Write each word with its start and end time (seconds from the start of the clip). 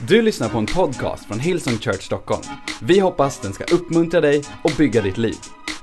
Du 0.00 0.22
lyssnar 0.22 0.48
på 0.48 0.58
en 0.58 0.66
podcast 0.66 1.24
från 1.24 1.40
Hillsong 1.40 1.78
Church 1.78 2.02
Stockholm. 2.02 2.42
Vi 2.82 2.98
hoppas 2.98 3.38
den 3.38 3.52
ska 3.52 3.64
uppmuntra 3.64 4.20
dig 4.20 4.42
och 4.64 4.70
bygga 4.78 5.02
ditt 5.02 5.18
liv. 5.18 5.36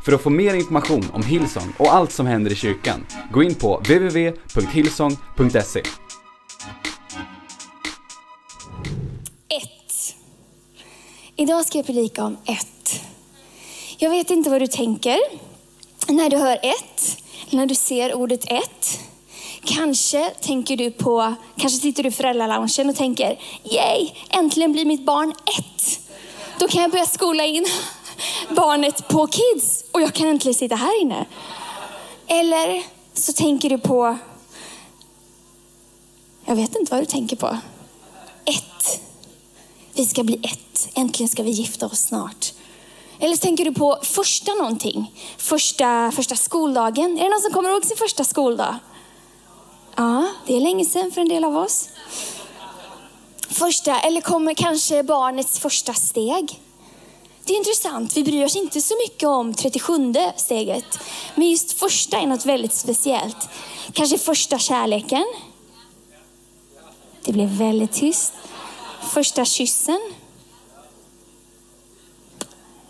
För 0.05 0.13
att 0.13 0.21
få 0.21 0.29
mer 0.29 0.54
information 0.54 1.05
om 1.13 1.23
Hillsong 1.23 1.73
och 1.78 1.93
allt 1.93 2.12
som 2.12 2.26
händer 2.26 2.52
i 2.52 2.55
kyrkan, 2.55 3.05
gå 3.31 3.44
in 3.44 3.55
på 3.55 3.78
www.hillsong.se. 3.78 5.79
1. 5.79 5.86
Idag 11.35 11.65
ska 11.65 11.77
jag 11.77 11.85
predika 11.85 12.23
om 12.23 12.37
1. 12.45 12.67
Jag 13.97 14.09
vet 14.09 14.29
inte 14.29 14.49
vad 14.49 14.61
du 14.61 14.67
tänker 14.67 15.17
när 16.07 16.30
du 16.30 16.38
hör 16.38 16.57
1, 16.61 16.73
när 17.49 17.66
du 17.66 17.75
ser 17.75 18.13
ordet 18.13 18.52
1. 18.52 18.99
Kanske 19.66 20.30
tänker 20.30 20.77
du 20.77 20.91
på, 20.91 21.35
kanske 21.57 21.80
sitter 21.80 22.03
du 22.03 22.09
i 22.09 22.12
föräldraloungen 22.12 22.89
och 22.89 22.95
tänker, 22.95 23.39
yay, 23.63 24.09
äntligen 24.30 24.71
blir 24.71 24.85
mitt 24.85 25.05
barn 25.05 25.31
ett. 25.31 25.99
Då 26.59 26.67
kan 26.67 26.81
jag 26.81 26.91
börja 26.91 27.05
skola 27.05 27.45
in 27.45 27.66
barnet 28.49 29.07
på 29.07 29.27
kids 29.27 29.84
och 29.91 30.02
jag 30.02 30.13
kan 30.13 30.27
äntligen 30.27 30.55
sitta 30.55 30.76
här 30.76 31.02
inne. 31.02 31.26
Eller 32.27 32.84
så 33.13 33.34
tänker 33.34 33.70
du 33.70 33.77
på, 33.77 34.18
jag 36.45 36.55
vet 36.55 36.76
inte 36.76 36.91
vad 36.91 37.02
du 37.02 37.05
tänker 37.05 37.35
på. 37.35 37.57
Ett. 38.45 39.02
Vi 39.93 40.05
ska 40.05 40.23
bli 40.23 40.40
ett. 40.43 40.90
Äntligen 40.93 41.30
ska 41.30 41.43
vi 41.43 41.52
gifta 41.52 41.85
oss 41.85 41.99
snart. 41.99 42.54
Eller 43.20 43.35
så 43.35 43.41
tänker 43.41 43.66
du 43.66 43.73
på 43.73 43.99
första 44.04 44.54
någonting. 44.54 45.12
Första, 45.38 46.12
första 46.12 46.35
skoldagen. 46.35 47.18
Är 47.18 47.23
det 47.23 47.30
någon 47.30 47.41
som 47.41 47.52
kommer 47.52 47.70
ihåg 47.70 47.85
sin 47.85 47.98
första 47.98 48.23
skoldag? 48.23 48.80
Ja, 49.96 50.30
det 50.48 50.56
är 50.56 50.62
länge 50.62 50.86
sedan 50.86 51.12
för 51.12 51.22
en 51.22 51.30
del 51.30 51.44
av 51.44 51.58
oss. 51.58 51.90
Första, 53.50 54.00
eller 54.00 54.22
kommer 54.22 54.54
kanske 54.54 55.04
barnets 55.04 55.60
första 55.60 55.94
steg. 55.94 56.60
Det 57.46 57.54
är 57.54 57.58
intressant, 57.58 58.18
vi 58.18 58.24
bryr 58.24 58.46
oss 58.46 58.55
inte 58.55 58.82
så 58.82 58.94
mycket 59.08 59.30
om 59.30 59.54
37 59.54 60.13
steget. 60.35 61.00
Men 61.35 61.50
just 61.50 61.80
första 61.80 62.18
är 62.18 62.27
något 62.27 62.46
väldigt 62.46 62.74
speciellt. 62.74 63.50
Kanske 63.94 64.17
första 64.17 64.59
kärleken. 64.59 65.25
Det 67.23 67.31
blev 67.31 67.50
väldigt 67.50 67.91
tyst. 67.91 68.33
Första 69.13 69.45
kyssen. 69.45 70.00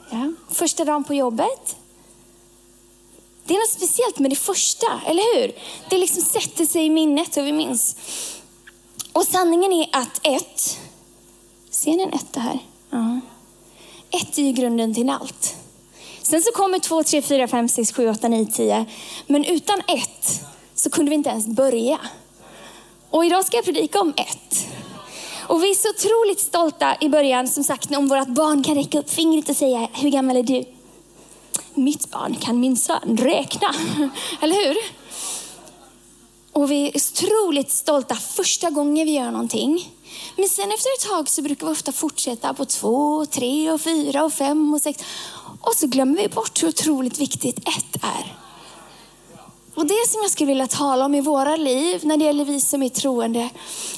Ja. 0.09 0.33
Första 0.49 0.85
dagen 0.85 1.03
på 1.03 1.13
jobbet. 1.13 1.75
Det 3.45 3.53
är 3.53 3.59
något 3.59 3.69
speciellt 3.69 4.19
med 4.19 4.31
det 4.31 4.35
första, 4.35 5.01
eller 5.07 5.35
hur? 5.35 5.51
Det 5.89 5.97
liksom 5.97 6.21
sätter 6.21 6.65
sig 6.65 6.85
i 6.85 6.89
minnet 6.89 7.37
och 7.37 7.45
vi 7.45 7.51
minns. 7.51 7.95
Och 9.11 9.23
sanningen 9.23 9.73
är 9.73 9.89
att 9.91 10.19
ett, 10.23 10.79
ser 11.69 11.91
ni 11.91 12.03
en 12.03 12.13
etta 12.13 12.39
här? 12.39 12.59
Ja. 12.89 13.19
Ett 14.11 14.37
är 14.37 14.43
ju 14.43 14.51
grunden 14.51 14.93
till 14.93 15.09
allt. 15.09 15.55
Sen 16.21 16.41
så 16.41 16.51
kommer 16.51 16.79
två, 16.79 17.03
tre, 17.03 17.21
fyra, 17.21 17.47
fem, 17.47 17.69
sex, 17.69 17.91
sju, 17.91 18.09
åtta, 18.09 18.27
nio, 18.27 18.45
tio. 18.45 18.85
Men 19.27 19.45
utan 19.45 19.79
ett 19.79 20.41
så 20.75 20.89
kunde 20.89 21.09
vi 21.09 21.15
inte 21.15 21.29
ens 21.29 21.47
börja. 21.47 21.99
Och 23.09 23.25
idag 23.25 23.45
ska 23.45 23.57
jag 23.57 23.65
predika 23.65 24.01
om 24.01 24.13
ett. 24.17 24.67
Och 25.47 25.63
vi 25.63 25.69
är 25.69 25.75
så 25.75 25.89
otroligt 25.89 26.39
stolta 26.39 26.97
i 27.01 27.09
början, 27.09 27.47
som 27.47 27.63
sagt, 27.63 27.95
om 27.95 28.07
vårt 28.07 28.27
barn 28.27 28.63
kan 28.63 28.75
räcka 28.75 28.99
upp 28.99 29.09
fingret 29.09 29.49
och 29.49 29.55
säga, 29.55 29.87
hur 29.93 30.09
gammal 30.09 30.37
är 30.37 30.43
du? 30.43 30.65
Mitt 31.75 32.11
barn 32.11 32.35
kan 32.35 32.59
minsann 32.59 33.17
räkna. 33.17 33.75
Eller 34.41 34.67
hur? 34.67 34.77
Och 36.51 36.71
vi 36.71 36.87
är 36.87 36.97
otroligt 36.97 37.71
stolta 37.71 38.15
första 38.15 38.69
gången 38.69 39.05
vi 39.05 39.13
gör 39.13 39.31
någonting. 39.31 39.89
Men 40.37 40.49
sen 40.49 40.71
efter 40.71 40.89
ett 40.97 41.09
tag 41.09 41.29
så 41.29 41.41
brukar 41.41 41.67
vi 41.67 41.73
ofta 41.73 41.91
fortsätta 41.91 42.53
på 42.53 42.65
två, 42.65 43.25
tre, 43.25 43.71
och 43.71 43.81
fyra, 43.81 44.23
och 44.23 44.33
fem 44.33 44.73
och 44.73 44.81
sex. 44.81 45.03
Och 45.61 45.73
så 45.75 45.87
glömmer 45.87 46.17
vi 46.17 46.27
bort 46.27 46.63
hur 46.63 46.67
otroligt 46.67 47.19
viktigt 47.19 47.59
ett 47.59 47.95
är. 48.01 48.37
Och 49.75 49.85
det 49.85 50.07
som 50.07 50.21
jag 50.21 50.31
skulle 50.31 50.47
vilja 50.47 50.67
tala 50.67 51.05
om 51.05 51.15
i 51.15 51.21
våra 51.21 51.55
liv 51.55 52.05
när 52.05 52.17
det 52.17 52.25
gäller 52.25 52.45
vi 52.45 52.61
som 52.61 52.83
är 52.83 52.89
troende 52.89 53.49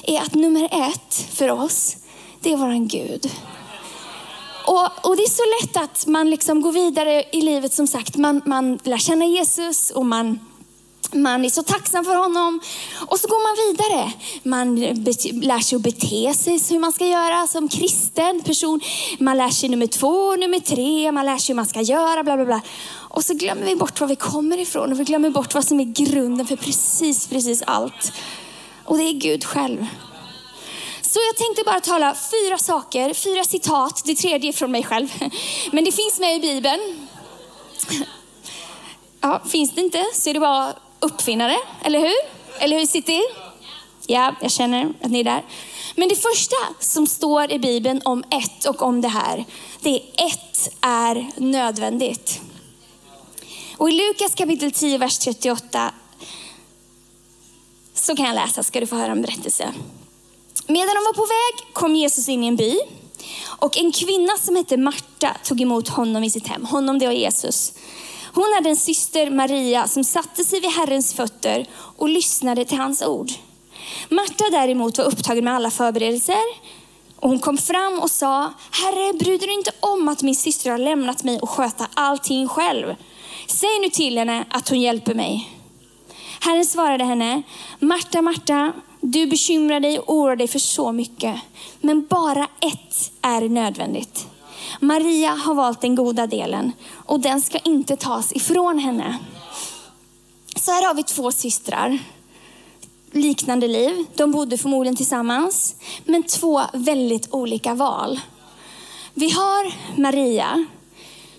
är 0.03 0.21
att 0.21 0.33
nummer 0.33 0.69
ett 0.71 1.27
för 1.31 1.51
oss, 1.51 1.97
det 2.41 2.53
är 2.53 2.57
våran 2.57 2.87
Gud. 2.87 3.31
Och, 4.67 5.05
och, 5.05 5.15
det 5.17 5.23
är 5.23 5.29
så 5.29 5.43
lätt 5.61 5.77
att 5.83 6.07
man 6.07 6.29
liksom 6.29 6.61
går 6.61 6.71
vidare 6.71 7.23
i 7.31 7.41
livet, 7.41 7.73
som 7.73 7.87
sagt. 7.87 8.17
Man, 8.17 8.41
man 8.45 8.79
lär 8.83 8.97
känna 8.97 9.25
Jesus 9.25 9.89
och 9.89 10.05
man, 10.05 10.39
man 11.11 11.45
är 11.45 11.49
så 11.49 11.63
tacksam 11.63 12.05
för 12.05 12.15
honom. 12.15 12.61
Och 13.07 13.19
så 13.19 13.27
går 13.27 13.41
man 13.43 13.73
vidare. 13.73 14.13
Man 14.43 14.75
lär 15.45 15.59
sig 15.59 15.75
att 15.75 15.81
bete 15.81 16.33
sig 16.33 16.59
hur 16.69 16.79
man 16.79 16.91
ska 16.93 17.05
göra 17.05 17.47
som 17.47 17.69
kristen 17.69 18.41
person. 18.41 18.81
Man 19.19 19.37
lär 19.37 19.49
sig 19.49 19.69
nummer 19.69 19.87
två, 19.87 20.35
nummer 20.35 20.59
tre, 20.59 21.11
man 21.11 21.25
lär 21.25 21.37
sig 21.37 21.53
hur 21.53 21.55
man 21.55 21.65
ska 21.65 21.81
göra, 21.81 22.23
bla 22.23 22.35
bla 22.35 22.45
bla. 22.45 22.61
Och 23.09 23.23
så 23.23 23.33
glömmer 23.33 23.65
vi 23.65 23.75
bort 23.75 23.99
var 23.99 24.07
vi 24.07 24.15
kommer 24.15 24.57
ifrån 24.57 24.91
och 24.91 24.99
vi 24.99 25.03
glömmer 25.03 25.29
bort 25.29 25.53
vad 25.53 25.65
som 25.65 25.79
är 25.79 26.05
grunden 26.05 26.47
för 26.47 26.55
precis, 26.55 27.27
precis 27.27 27.63
allt. 27.67 28.13
Och 28.85 28.97
det 28.97 29.03
är 29.03 29.13
Gud 29.13 29.45
själv. 29.45 29.85
Så 31.15 31.21
jag 31.29 31.37
tänkte 31.37 31.63
bara 31.65 31.81
tala 31.81 32.15
fyra 32.15 32.57
saker, 32.57 33.13
fyra 33.13 33.43
citat. 33.43 34.01
Det 34.05 34.15
tredje 34.15 34.49
är 34.49 34.53
från 34.53 34.71
mig 34.71 34.83
själv. 34.83 35.07
Men 35.71 35.83
det 35.83 35.91
finns 35.91 36.19
med 36.19 36.35
i 36.35 36.39
Bibeln. 36.39 37.07
Ja, 39.21 39.41
finns 39.49 39.71
det 39.71 39.81
inte 39.81 40.05
så 40.13 40.29
är 40.29 40.33
det 40.33 40.39
bara 40.39 40.73
uppfinnare, 40.99 41.57
eller 41.83 41.99
hur? 41.99 42.15
Eller 42.59 42.79
hur 42.79 42.85
sitter 42.85 43.21
Ja, 44.07 44.35
jag 44.41 44.51
känner 44.51 44.93
att 45.01 45.11
ni 45.11 45.19
är 45.19 45.23
där. 45.23 45.45
Men 45.95 46.09
det 46.09 46.15
första 46.15 46.55
som 46.79 47.07
står 47.07 47.51
i 47.51 47.59
Bibeln 47.59 48.01
om 48.05 48.23
ett 48.31 48.65
och 48.65 48.81
om 48.81 49.01
det 49.01 49.07
här, 49.07 49.45
det 49.81 49.89
är 49.95 50.27
ett 50.27 50.69
är 50.81 51.31
nödvändigt. 51.37 52.41
Och 53.77 53.89
i 53.89 53.91
Lukas 53.91 54.35
kapitel 54.35 54.71
10, 54.71 54.97
vers 54.97 55.17
38, 55.17 55.93
så 57.93 58.15
kan 58.15 58.25
jag 58.25 58.35
läsa, 58.35 58.63
ska 58.63 58.79
du 58.79 58.87
få 58.87 58.95
höra 58.95 59.11
en 59.11 59.21
berättelse. 59.21 59.73
Medan 60.67 60.95
de 60.95 61.03
var 61.03 61.13
på 61.13 61.21
väg 61.21 61.73
kom 61.73 61.95
Jesus 61.95 62.29
in 62.29 62.43
i 62.43 62.47
en 62.47 62.55
by 62.55 62.79
och 63.45 63.77
en 63.77 63.91
kvinna 63.91 64.37
som 64.37 64.55
hette 64.55 64.77
Marta 64.77 65.35
tog 65.43 65.61
emot 65.61 65.87
honom 65.87 66.23
i 66.23 66.29
sitt 66.29 66.47
hem. 66.47 66.65
Honom 66.65 66.99
det 66.99 67.05
var 67.05 67.13
Jesus. 67.13 67.73
Hon 68.33 68.53
hade 68.55 68.69
en 68.69 68.75
syster 68.75 69.29
Maria 69.29 69.87
som 69.87 70.03
satte 70.03 70.43
sig 70.43 70.59
vid 70.59 70.71
Herrens 70.71 71.13
fötter 71.13 71.65
och 71.73 72.09
lyssnade 72.09 72.65
till 72.65 72.77
hans 72.77 73.01
ord. 73.01 73.31
Marta 74.09 74.43
däremot 74.51 74.97
var 74.97 75.05
upptagen 75.05 75.43
med 75.43 75.53
alla 75.53 75.71
förberedelser 75.71 76.43
och 77.15 77.29
hon 77.29 77.39
kom 77.39 77.57
fram 77.57 77.99
och 77.99 78.11
sa, 78.11 78.53
Herre, 78.71 79.13
bryr 79.13 79.37
du 79.37 79.53
inte 79.53 79.71
om 79.79 80.07
att 80.07 80.21
min 80.21 80.35
syster 80.35 80.71
har 80.71 80.77
lämnat 80.77 81.23
mig 81.23 81.39
och 81.39 81.49
sköta 81.49 81.87
allting 81.93 82.47
själv? 82.47 82.95
Säg 83.47 83.79
nu 83.81 83.89
till 83.89 84.17
henne 84.17 84.45
att 84.49 84.69
hon 84.69 84.81
hjälper 84.81 85.13
mig. 85.13 85.49
Herren 86.39 86.65
svarade 86.65 87.03
henne, 87.03 87.41
Marta, 87.79 88.21
Marta, 88.21 88.73
du 89.11 89.27
bekymrar 89.27 89.79
dig 89.79 89.99
och 89.99 90.13
oroar 90.15 90.35
dig 90.35 90.47
för 90.47 90.59
så 90.59 90.91
mycket. 90.91 91.41
Men 91.81 92.05
bara 92.05 92.47
ett 92.61 93.11
är 93.21 93.49
nödvändigt. 93.49 94.27
Maria 94.79 95.29
har 95.29 95.53
valt 95.53 95.81
den 95.81 95.95
goda 95.95 96.27
delen 96.27 96.71
och 97.05 97.19
den 97.19 97.41
ska 97.41 97.57
inte 97.57 97.95
tas 97.95 98.31
ifrån 98.31 98.79
henne. 98.79 99.17
Så 100.55 100.71
här 100.71 100.87
har 100.87 100.93
vi 100.93 101.03
två 101.03 101.31
systrar. 101.31 101.99
Liknande 103.11 103.67
liv. 103.67 104.05
De 104.15 104.31
bodde 104.31 104.57
förmodligen 104.57 104.95
tillsammans. 104.95 105.75
Men 106.05 106.23
två 106.23 106.61
väldigt 106.73 107.33
olika 107.33 107.73
val. 107.73 108.19
Vi 109.13 109.29
har 109.29 109.73
Maria 110.01 110.65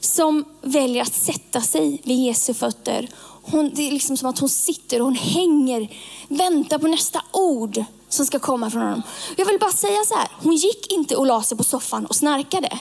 som 0.00 0.44
väljer 0.62 1.02
att 1.02 1.14
sätta 1.14 1.60
sig 1.60 2.00
vid 2.04 2.24
Jesu 2.24 2.54
fötter 2.54 3.08
hon, 3.50 3.70
det 3.74 3.88
är 3.88 3.92
liksom 3.92 4.16
som 4.16 4.28
att 4.28 4.38
hon 4.38 4.48
sitter 4.48 5.00
och 5.00 5.04
hon 5.04 5.14
hänger, 5.14 5.88
väntar 6.28 6.78
på 6.78 6.86
nästa 6.86 7.22
ord 7.32 7.84
som 8.08 8.26
ska 8.26 8.38
komma 8.38 8.70
från 8.70 8.82
honom. 8.82 9.02
Jag 9.36 9.46
vill 9.46 9.58
bara 9.58 9.72
säga 9.72 10.04
så 10.04 10.14
här, 10.14 10.28
hon 10.42 10.54
gick 10.54 10.92
inte 10.92 11.16
och 11.16 11.26
la 11.26 11.42
sig 11.42 11.58
på 11.58 11.64
soffan 11.64 12.06
och 12.06 12.16
snarkade. 12.16 12.78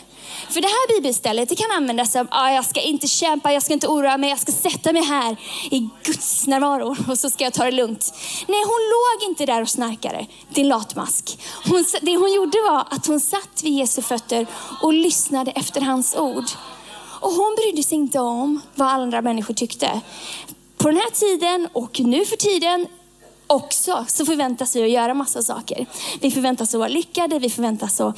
För 0.50 0.62
det 0.62 0.68
här 0.68 0.96
bibelstället 0.96 1.50
det 1.50 1.56
kan 1.56 1.72
användas 1.72 2.12
som, 2.12 2.28
ah, 2.32 2.50
jag 2.50 2.66
ska 2.66 2.82
inte 2.82 3.08
kämpa, 3.08 3.54
jag 3.54 3.64
ska 3.64 3.74
inte 3.74 3.88
oroa 3.88 4.18
mig, 4.18 4.30
jag 4.30 4.40
ska 4.40 4.52
sätta 4.52 4.94
mig 4.94 5.04
här 5.04 5.38
i 5.72 5.90
Guds 6.04 6.48
närvaro 6.48 6.96
och 7.12 7.20
så 7.20 7.30
ska 7.30 7.44
jag 7.44 7.54
ta 7.54 7.64
det 7.64 7.72
lugnt. 7.72 8.14
Nej, 8.48 8.64
hon 8.64 8.82
låg 8.94 9.30
inte 9.30 9.46
där 9.46 9.62
och 9.62 9.70
snarkade, 9.70 10.26
din 10.50 10.68
latmask. 10.68 11.40
Hon, 11.66 11.86
det 12.02 12.18
hon 12.18 12.34
gjorde 12.34 12.58
var 12.62 12.88
att 12.92 13.08
hon 13.08 13.20
satt 13.20 13.64
vid 13.64 13.74
Jesu 13.74 14.02
fötter 14.02 14.48
och 14.82 14.94
lyssnade 14.94 15.52
efter 15.52 15.82
hans 15.82 16.16
ord. 16.16 16.46
Och 17.20 17.32
hon 17.32 17.56
brydde 17.56 17.84
sig 17.84 17.98
inte 17.98 18.20
om 18.20 18.62
vad 18.76 18.88
andra 18.88 19.22
människor 19.22 19.54
tyckte 19.54 20.02
på 20.86 20.90
den 20.92 21.00
här 21.00 21.12
tiden 21.12 21.68
och 21.74 22.00
nu 22.00 22.26
för 22.26 22.36
tiden 22.36 22.88
också 23.48 24.06
så 24.08 24.26
förväntas 24.26 24.76
vi 24.76 24.84
att 24.84 24.90
göra 24.90 25.14
massa 25.14 25.42
saker. 25.42 25.86
Vi 26.22 26.32
förväntas 26.32 26.74
att 26.74 26.80
vara 26.80 26.90
lyckade, 26.90 27.40
vi 27.40 27.50
förväntas 27.50 28.02
att, 28.02 28.18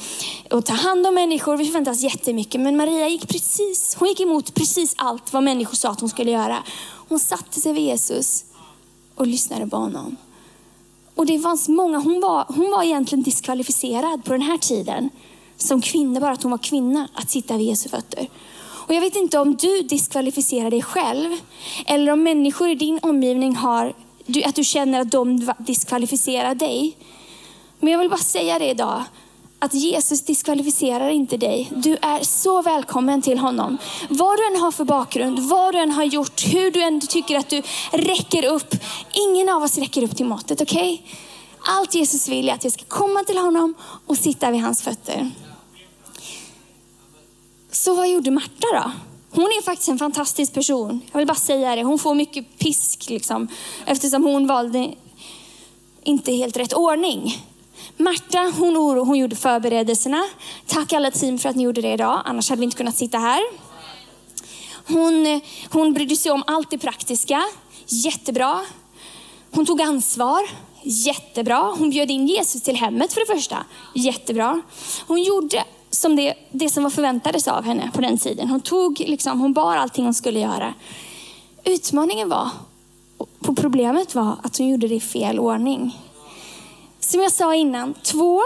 att 0.50 0.66
ta 0.66 0.72
hand 0.72 1.06
om 1.06 1.14
människor, 1.14 1.56
vi 1.56 1.64
förväntas 1.64 2.02
jättemycket. 2.02 2.60
Men 2.60 2.76
Maria 2.76 3.08
gick 3.08 3.28
precis, 3.28 3.96
hon 3.98 4.08
gick 4.08 4.20
emot 4.20 4.54
precis 4.54 4.94
allt 4.96 5.32
vad 5.32 5.42
människor 5.42 5.74
sa 5.74 5.90
att 5.90 6.00
hon 6.00 6.08
skulle 6.08 6.30
göra. 6.30 6.62
Hon 7.08 7.20
satte 7.20 7.60
sig 7.60 7.72
vid 7.72 7.84
Jesus 7.84 8.44
och 9.14 9.26
lyssnade 9.26 9.66
på 9.66 9.76
honom. 9.76 10.16
Och 11.14 11.26
det 11.26 11.38
fanns 11.38 11.68
många, 11.68 11.98
hon 11.98 12.20
var, 12.20 12.44
hon 12.48 12.70
var 12.70 12.82
egentligen 12.82 13.22
diskvalificerad 13.22 14.24
på 14.24 14.32
den 14.32 14.42
här 14.42 14.58
tiden. 14.58 15.10
Som 15.56 15.80
kvinna, 15.80 16.20
bara 16.20 16.32
att 16.32 16.42
hon 16.42 16.50
var 16.50 16.58
kvinna, 16.58 17.08
att 17.14 17.30
sitta 17.30 17.56
vid 17.56 17.66
Jesu 17.66 17.88
fötter. 17.88 18.28
Och 18.88 18.94
jag 18.94 19.00
vet 19.00 19.16
inte 19.16 19.38
om 19.38 19.56
du 19.56 19.82
diskvalificerar 19.82 20.70
dig 20.70 20.82
själv. 20.82 21.30
Eller 21.86 22.12
om 22.12 22.22
människor 22.22 22.68
i 22.68 22.74
din 22.74 22.98
omgivning 23.02 23.56
har, 23.56 23.94
att 24.44 24.54
du 24.54 24.64
känner 24.64 25.00
att 25.00 25.10
de 25.10 25.52
diskvalificerar 25.58 26.54
dig. 26.54 26.96
Men 27.80 27.92
jag 27.92 27.98
vill 27.98 28.10
bara 28.10 28.18
säga 28.18 28.58
det 28.58 28.70
idag 28.70 29.04
att 29.58 29.74
Jesus 29.74 30.22
diskvalificerar 30.22 31.08
inte 31.08 31.36
dig. 31.36 31.70
Du 31.76 31.96
är 32.02 32.24
så 32.24 32.62
välkommen 32.62 33.22
till 33.22 33.38
honom. 33.38 33.78
Vad 34.08 34.38
du 34.38 34.46
än 34.46 34.60
har 34.60 34.70
för 34.70 34.84
bakgrund, 34.84 35.38
vad 35.38 35.74
du 35.74 35.78
än 35.78 35.90
har 35.90 36.04
gjort, 36.04 36.46
hur 36.46 36.70
du 36.70 36.82
än 36.82 37.00
tycker 37.00 37.38
att 37.38 37.48
du 37.48 37.62
räcker 37.92 38.44
upp. 38.44 38.74
Ingen 39.12 39.48
av 39.48 39.62
oss 39.62 39.78
räcker 39.78 40.02
upp 40.02 40.16
till 40.16 40.26
måttet, 40.26 40.60
okej? 40.60 40.94
Okay? 40.94 41.14
Allt 41.66 41.94
Jesus 41.94 42.28
vill 42.28 42.48
är 42.48 42.52
att 42.52 42.64
vi 42.64 42.70
ska 42.70 42.84
komma 42.88 43.24
till 43.24 43.38
honom 43.38 43.74
och 44.06 44.16
sitta 44.16 44.50
vid 44.50 44.60
hans 44.60 44.82
fötter. 44.82 45.30
Så 47.78 47.94
vad 47.94 48.08
gjorde 48.08 48.30
Marta 48.30 48.66
då? 48.72 48.90
Hon 49.30 49.44
är 49.44 49.62
faktiskt 49.62 49.88
en 49.88 49.98
fantastisk 49.98 50.54
person. 50.54 51.00
Jag 51.12 51.18
vill 51.18 51.26
bara 51.26 51.34
säga 51.34 51.76
det. 51.76 51.82
Hon 51.82 51.98
får 51.98 52.14
mycket 52.14 52.58
pisk 52.58 53.10
liksom, 53.10 53.48
eftersom 53.86 54.24
hon 54.24 54.46
valde 54.46 54.94
inte 56.02 56.32
helt 56.32 56.56
rätt 56.56 56.72
ordning. 56.72 57.44
Marta, 57.96 58.52
hon, 58.58 58.76
oro, 58.76 59.04
hon 59.04 59.18
gjorde 59.18 59.36
förberedelserna. 59.36 60.28
Tack 60.66 60.92
alla 60.92 61.10
team 61.10 61.38
för 61.38 61.48
att 61.48 61.56
ni 61.56 61.62
gjorde 61.62 61.80
det 61.80 61.92
idag, 61.92 62.22
annars 62.24 62.50
hade 62.50 62.60
vi 62.60 62.64
inte 62.64 62.76
kunnat 62.76 62.96
sitta 62.96 63.18
här. 63.18 63.42
Hon, 64.86 65.40
hon 65.70 65.92
brydde 65.92 66.16
sig 66.16 66.32
om 66.32 66.42
allt 66.46 66.70
det 66.70 66.78
praktiska, 66.78 67.44
jättebra. 67.86 68.60
Hon 69.50 69.66
tog 69.66 69.82
ansvar, 69.82 70.50
jättebra. 70.82 71.74
Hon 71.78 71.90
bjöd 71.90 72.10
in 72.10 72.26
Jesus 72.26 72.62
till 72.62 72.76
hemmet 72.76 73.12
för 73.12 73.20
det 73.20 73.34
första, 73.34 73.64
jättebra. 73.94 74.62
Hon 75.06 75.22
gjorde 75.22 75.64
som 75.90 76.16
det, 76.16 76.34
det 76.50 76.68
som 76.68 76.82
var 76.82 76.90
förväntades 76.90 77.48
av 77.48 77.64
henne 77.64 77.90
på 77.94 78.00
den 78.00 78.18
tiden. 78.18 78.48
Hon, 78.48 78.60
tog, 78.60 79.00
liksom, 79.00 79.40
hon 79.40 79.52
bar 79.52 79.76
allting 79.76 80.04
hon 80.04 80.14
skulle 80.14 80.40
göra. 80.40 80.74
Utmaningen 81.64 82.28
var, 82.28 82.48
på 83.40 83.54
problemet 83.54 84.14
var 84.14 84.36
att 84.42 84.58
hon 84.58 84.68
gjorde 84.68 84.88
det 84.88 84.94
i 84.94 85.00
fel 85.00 85.38
ordning. 85.38 85.98
Som 87.00 87.20
jag 87.20 87.32
sa 87.32 87.54
innan, 87.54 87.94
två 87.94 88.42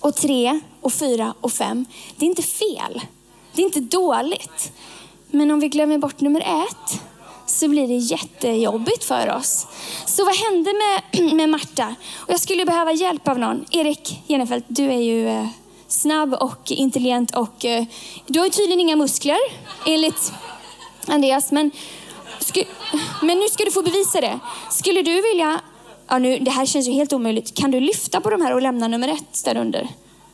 och 0.00 0.14
tre 0.14 0.60
och 0.80 0.92
fyra 0.92 1.34
och 1.40 1.52
fem, 1.52 1.86
det 2.16 2.26
är 2.26 2.28
inte 2.28 2.42
fel. 2.42 3.00
Det 3.52 3.62
är 3.62 3.66
inte 3.66 3.80
dåligt. 3.80 4.72
Men 5.30 5.50
om 5.50 5.60
vi 5.60 5.68
glömmer 5.68 5.98
bort 5.98 6.20
nummer 6.20 6.40
ett 6.40 7.00
så 7.46 7.68
blir 7.68 7.88
det 7.88 7.94
jättejobbigt 7.94 9.04
för 9.04 9.34
oss. 9.34 9.66
Så 10.06 10.24
vad 10.24 10.34
hände 10.34 10.72
med, 10.72 11.34
med 11.34 11.48
Marta? 11.48 11.94
Och 12.16 12.32
jag 12.32 12.40
skulle 12.40 12.64
behöva 12.64 12.92
hjälp 12.92 13.28
av 13.28 13.38
någon. 13.38 13.64
Erik 13.70 14.22
Genefelt, 14.28 14.64
du 14.68 14.84
är 14.84 14.98
ju 14.98 15.28
eh, 15.28 15.46
snabb 15.96 16.34
och 16.34 16.70
intelligent 16.70 17.36
och 17.36 17.64
eh, 17.64 17.84
du 18.26 18.38
har 18.38 18.46
ju 18.46 18.50
tydligen 18.50 18.80
inga 18.80 18.96
muskler 18.96 19.38
enligt 19.86 20.32
Andreas. 21.06 21.52
Men, 21.52 21.70
men 23.22 23.38
nu 23.38 23.48
ska 23.48 23.64
du 23.64 23.70
få 23.70 23.82
bevisa 23.82 24.20
det. 24.20 24.38
Skulle 24.70 25.02
du 25.02 25.22
vilja 25.22 25.60
ja, 26.08 26.18
nu, 26.18 26.38
det 26.38 26.50
här 26.50 26.66
känns 26.66 26.88
ju 26.88 26.92
helt 26.92 27.12
omöjligt. 27.12 27.54
Kan 27.54 27.70
du 27.70 27.80
lyfta 27.80 28.20
på 28.20 28.30
de 28.30 28.42
här 28.42 28.54
och 28.54 28.62
lämna 28.62 28.88
nummer 28.88 29.08
ett 29.08 29.44
där 29.44 29.56
under? 29.56 29.88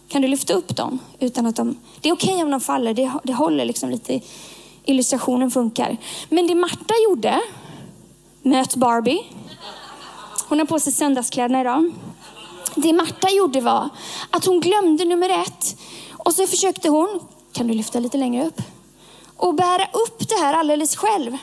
Kan 0.08 0.22
du 0.22 0.28
lyfta 0.28 0.54
upp 0.54 0.76
dem 0.76 0.98
utan 1.20 1.46
att 1.46 1.56
de... 1.56 1.76
Det 2.00 2.08
är 2.08 2.12
okej 2.12 2.32
okay 2.32 2.44
om 2.44 2.50
de 2.50 2.60
faller, 2.60 2.94
det, 2.94 3.12
det 3.24 3.32
håller 3.32 3.64
liksom 3.64 3.90
lite. 3.90 4.20
Illustrationen 4.84 5.50
funkar. 5.50 5.96
Men 6.28 6.46
det 6.46 6.54
Marta 6.54 6.94
gjorde, 7.08 7.40
möt 8.42 8.76
Barbie. 8.76 9.22
Hon 10.48 10.58
har 10.58 10.66
på 10.66 10.80
sig 10.80 10.92
söndagskläderna 10.92 11.60
idag. 11.60 11.92
Det 12.74 12.92
Marta 12.92 13.30
gjorde 13.30 13.60
var 13.60 13.88
att 14.30 14.44
hon 14.44 14.60
glömde 14.60 15.04
nummer 15.04 15.28
ett 15.28 15.76
och 16.16 16.34
så 16.34 16.46
försökte 16.46 16.88
hon, 16.88 17.20
kan 17.52 17.68
du 17.68 17.74
lyfta 17.74 17.98
lite 17.98 18.16
längre 18.16 18.46
upp? 18.46 18.60
Och 19.36 19.54
bära 19.54 19.86
upp 19.92 20.28
det 20.28 20.34
här 20.34 20.54
alldeles 20.54 20.96
själv. 20.96 21.36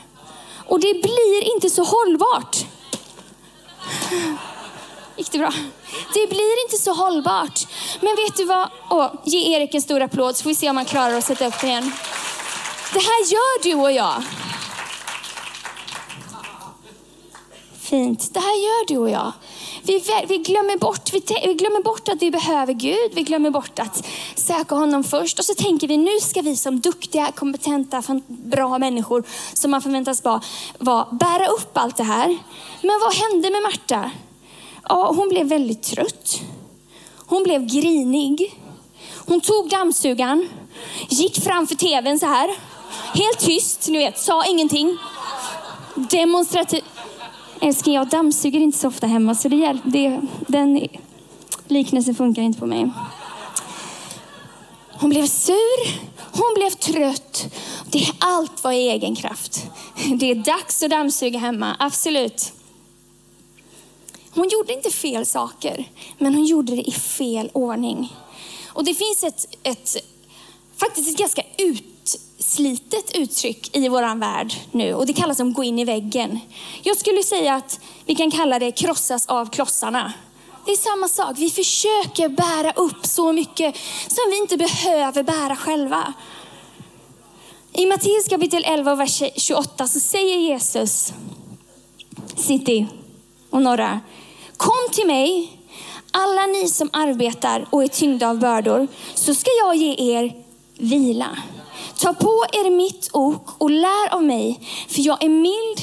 Och 0.66 0.80
det 0.80 1.02
blir 1.02 1.54
inte 1.54 1.70
så 1.70 1.84
hållbart. 1.84 2.56
Gick 5.16 5.32
det 5.32 5.38
bra? 5.38 5.52
Det 6.14 6.26
blir 6.28 6.64
inte 6.64 6.76
så 6.76 6.92
hållbart. 6.92 7.66
Men 8.00 8.16
vet 8.16 8.36
du 8.36 8.44
vad? 8.44 8.70
Oh, 8.90 9.14
ge 9.24 9.54
Erik 9.54 9.74
en 9.74 9.82
stor 9.82 10.00
applåd 10.00 10.36
så 10.36 10.42
får 10.42 10.50
vi 10.50 10.54
se 10.54 10.70
om 10.70 10.76
han 10.76 10.86
klarar 10.86 11.18
att 11.18 11.24
sätta 11.24 11.46
upp 11.46 11.60
det 11.60 11.66
igen. 11.66 11.92
Det 12.92 12.98
här 12.98 13.32
gör 13.32 13.62
du 13.62 13.74
och 13.74 13.92
jag. 13.92 14.22
Fint. 17.80 18.34
Det 18.34 18.40
här 18.40 18.56
gör 18.56 18.88
du 18.88 18.98
och 18.98 19.10
jag. 19.10 19.32
Vi, 19.82 20.02
vi, 20.28 20.38
glömmer 20.38 20.78
bort, 20.78 21.12
vi, 21.12 21.22
vi, 21.46 21.54
glömmer 21.54 21.82
bort 21.82 22.08
att 22.08 22.22
vi 22.22 22.30
behöver 22.30 22.72
Gud. 22.72 23.10
Vi 23.12 23.22
glömmer 23.22 23.50
bort 23.50 23.78
att 23.78 24.06
söka 24.34 24.74
honom 24.74 25.04
först. 25.04 25.38
Och 25.38 25.44
så 25.44 25.54
tänker 25.54 25.88
vi, 25.88 25.96
nu 25.96 26.20
ska 26.20 26.42
vi 26.42 26.56
som 26.56 26.80
duktiga, 26.80 27.32
kompetenta, 27.32 28.02
bra 28.26 28.78
människor 28.78 29.24
som 29.54 29.70
man 29.70 29.82
förväntas 29.82 30.24
vara, 30.24 30.40
var, 30.78 31.08
bära 31.12 31.46
upp 31.46 31.78
allt 31.78 31.96
det 31.96 32.04
här. 32.04 32.38
Men 32.82 33.00
vad 33.00 33.14
hände 33.14 33.50
med 33.50 33.62
Marta? 33.62 34.10
Ja, 34.88 35.12
hon 35.16 35.28
blev 35.28 35.46
väldigt 35.46 35.82
trött. 35.82 36.40
Hon 37.16 37.42
blev 37.42 37.66
grinig. 37.66 38.60
Hon 39.26 39.40
tog 39.40 39.68
dammsugaren, 39.68 40.48
gick 41.08 41.44
framför 41.44 41.74
tvn 41.74 42.18
så 42.18 42.26
här. 42.26 42.50
Helt 43.14 43.38
tyst, 43.38 43.88
ni 43.88 43.98
vet, 43.98 44.18
sa 44.18 44.44
ingenting. 44.44 44.98
Demonstrativt. 45.94 46.84
Älskling, 47.62 47.94
jag 47.94 48.08
dammsuger 48.08 48.60
inte 48.60 48.78
så 48.78 48.88
ofta 48.88 49.06
hemma 49.06 49.34
så 49.34 49.48
det, 49.48 49.78
det, 49.84 50.20
den 50.48 50.88
liknelsen 51.68 52.14
funkar 52.14 52.42
inte 52.42 52.58
på 52.58 52.66
mig. 52.66 52.90
Hon 54.88 55.10
blev 55.10 55.26
sur, 55.26 56.00
hon 56.32 56.54
blev 56.54 56.70
trött. 56.70 57.54
Det, 57.90 58.06
allt 58.18 58.64
var 58.64 58.72
i 58.72 58.88
egen 58.88 59.16
kraft. 59.16 59.66
Det 60.16 60.30
är 60.30 60.34
dags 60.34 60.82
att 60.82 60.90
dammsuga 60.90 61.38
hemma, 61.38 61.76
absolut. 61.78 62.52
Hon 64.30 64.48
gjorde 64.48 64.72
inte 64.72 64.90
fel 64.90 65.26
saker, 65.26 65.84
men 66.18 66.34
hon 66.34 66.44
gjorde 66.44 66.76
det 66.76 66.88
i 66.88 66.92
fel 66.92 67.50
ordning. 67.52 68.16
Och 68.68 68.84
det 68.84 68.94
finns 68.94 69.24
ett, 69.24 69.46
ett 69.62 69.96
faktiskt 70.76 71.10
ett 71.10 71.18
ganska 71.18 71.42
ut 71.58 71.84
slitet 72.38 73.16
uttryck 73.16 73.76
i 73.76 73.88
vår 73.88 74.18
värld 74.18 74.54
nu 74.70 74.94
och 74.94 75.06
det 75.06 75.12
kallas 75.12 75.40
att 75.40 75.54
gå 75.54 75.64
in 75.64 75.78
i 75.78 75.84
väggen. 75.84 76.40
Jag 76.82 76.96
skulle 76.96 77.22
säga 77.22 77.54
att 77.54 77.80
vi 78.06 78.14
kan 78.14 78.30
kalla 78.30 78.58
det 78.58 78.72
krossas 78.72 79.26
av 79.26 79.50
klossarna. 79.50 80.12
Det 80.66 80.72
är 80.72 80.76
samma 80.76 81.08
sak. 81.08 81.38
Vi 81.38 81.50
försöker 81.50 82.28
bära 82.28 82.72
upp 82.72 83.06
så 83.06 83.32
mycket 83.32 83.76
som 84.08 84.30
vi 84.30 84.38
inte 84.38 84.56
behöver 84.56 85.22
bära 85.22 85.56
själva. 85.56 86.14
I 87.72 87.86
Matteus 87.86 88.28
kapitel 88.28 88.64
11 88.66 88.94
vers 88.94 89.22
28 89.36 89.88
så 89.88 90.00
säger 90.00 90.38
Jesus, 90.38 91.12
City 92.36 92.86
och 93.50 93.62
några, 93.62 94.00
kom 94.56 94.88
till 94.92 95.06
mig 95.06 95.60
alla 96.10 96.46
ni 96.46 96.68
som 96.68 96.90
arbetar 96.92 97.66
och 97.70 97.82
är 97.84 97.88
tyngda 97.88 98.28
av 98.28 98.38
bördor 98.38 98.88
så 99.14 99.34
ska 99.34 99.50
jag 99.64 99.76
ge 99.76 100.14
er 100.14 100.34
vila. 100.78 101.38
Ta 102.00 102.14
på 102.14 102.44
er 102.52 102.70
mitt 102.70 103.10
ok 103.12 103.50
och 103.58 103.70
lär 103.70 104.14
av 104.14 104.24
mig, 104.24 104.60
för 104.88 105.02
jag 105.02 105.24
är 105.24 105.28
mild 105.28 105.80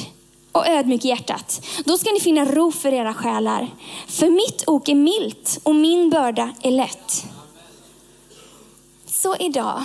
och 0.51 0.67
ödmjuk 0.67 1.05
i 1.05 1.07
hjärtat. 1.07 1.65
Då 1.85 1.97
ska 1.97 2.11
ni 2.11 2.19
finna 2.19 2.45
ro 2.45 2.71
för 2.71 2.93
era 2.93 3.13
själar. 3.13 3.69
För 4.07 4.29
mitt 4.29 4.63
ok 4.67 4.89
är 4.89 4.95
milt 4.95 5.59
och 5.63 5.75
min 5.75 6.09
börda 6.09 6.53
är 6.61 6.71
lätt. 6.71 7.25
Så 9.05 9.35
idag, 9.35 9.83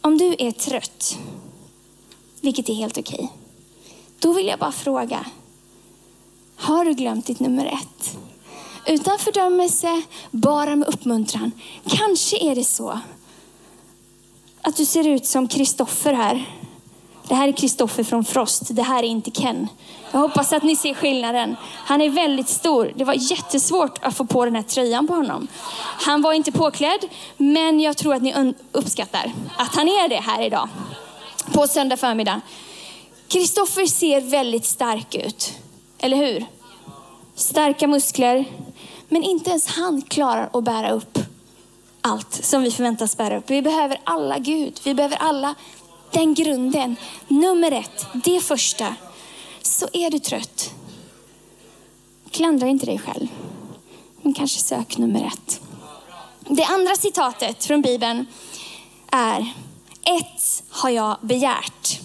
om 0.00 0.18
du 0.18 0.36
är 0.38 0.50
trött, 0.50 1.18
vilket 2.40 2.68
är 2.68 2.74
helt 2.74 2.98
okej, 2.98 3.32
då 4.18 4.32
vill 4.32 4.46
jag 4.46 4.58
bara 4.58 4.72
fråga, 4.72 5.26
har 6.56 6.84
du 6.84 6.94
glömt 6.94 7.26
ditt 7.26 7.40
nummer 7.40 7.66
ett? 7.66 8.18
Utan 8.86 9.18
fördömelse, 9.18 10.02
bara 10.30 10.76
med 10.76 10.88
uppmuntran. 10.88 11.52
Kanske 11.86 12.50
är 12.50 12.54
det 12.54 12.64
så 12.64 13.00
att 14.62 14.76
du 14.76 14.84
ser 14.84 15.08
ut 15.08 15.26
som 15.26 15.48
Kristoffer 15.48 16.12
här. 16.12 16.44
Det 17.28 17.34
här 17.34 17.48
är 17.48 17.52
Kristoffer 17.52 18.04
från 18.04 18.24
Frost. 18.24 18.62
Det 18.70 18.82
här 18.82 19.02
är 19.02 19.06
inte 19.06 19.30
Ken. 19.30 19.68
Jag 20.12 20.20
hoppas 20.20 20.52
att 20.52 20.62
ni 20.62 20.76
ser 20.76 20.94
skillnaden. 20.94 21.56
Han 21.62 22.00
är 22.00 22.10
väldigt 22.10 22.48
stor. 22.48 22.92
Det 22.96 23.04
var 23.04 23.14
jättesvårt 23.14 23.98
att 24.02 24.16
få 24.16 24.24
på 24.24 24.44
den 24.44 24.54
här 24.54 24.62
tröjan 24.62 25.06
på 25.06 25.14
honom. 25.14 25.48
Han 26.00 26.22
var 26.22 26.32
inte 26.32 26.52
påklädd, 26.52 27.00
men 27.36 27.80
jag 27.80 27.96
tror 27.96 28.14
att 28.14 28.22
ni 28.22 28.54
uppskattar 28.72 29.32
att 29.56 29.74
han 29.74 29.88
är 29.88 30.08
det 30.08 30.20
här 30.20 30.42
idag. 30.42 30.68
På 31.52 31.66
söndag 31.66 31.96
förmiddag. 31.96 32.40
Kristoffer 33.28 33.86
ser 33.86 34.20
väldigt 34.20 34.66
stark 34.66 35.14
ut. 35.14 35.52
Eller 35.98 36.16
hur? 36.16 36.46
Starka 37.34 37.86
muskler. 37.86 38.44
Men 39.08 39.22
inte 39.22 39.50
ens 39.50 39.66
han 39.66 40.02
klarar 40.02 40.50
att 40.52 40.64
bära 40.64 40.90
upp 40.90 41.18
allt 42.00 42.44
som 42.44 42.62
vi 42.62 42.70
förväntas 42.70 43.16
bära 43.16 43.38
upp. 43.38 43.50
Vi 43.50 43.62
behöver 43.62 44.00
alla 44.04 44.38
Gud. 44.38 44.80
Vi 44.84 44.94
behöver 44.94 45.16
alla 45.16 45.54
den 46.10 46.34
grunden. 46.34 46.96
Nummer 47.28 47.72
ett, 47.72 48.06
det 48.24 48.40
första. 48.40 48.94
Så 49.62 49.88
är 49.92 50.10
du 50.10 50.18
trött. 50.18 50.74
Klandra 52.30 52.68
inte 52.68 52.86
dig 52.86 52.98
själv. 52.98 53.28
Men 54.22 54.34
kanske 54.34 54.60
sök 54.60 54.98
nummer 54.98 55.26
ett. 55.26 55.60
Det 56.48 56.64
andra 56.64 56.94
citatet 56.96 57.64
från 57.64 57.82
Bibeln 57.82 58.26
är 59.12 59.52
ett 60.02 60.62
har 60.70 60.90
jag 60.90 61.16
begärt. 61.20 62.00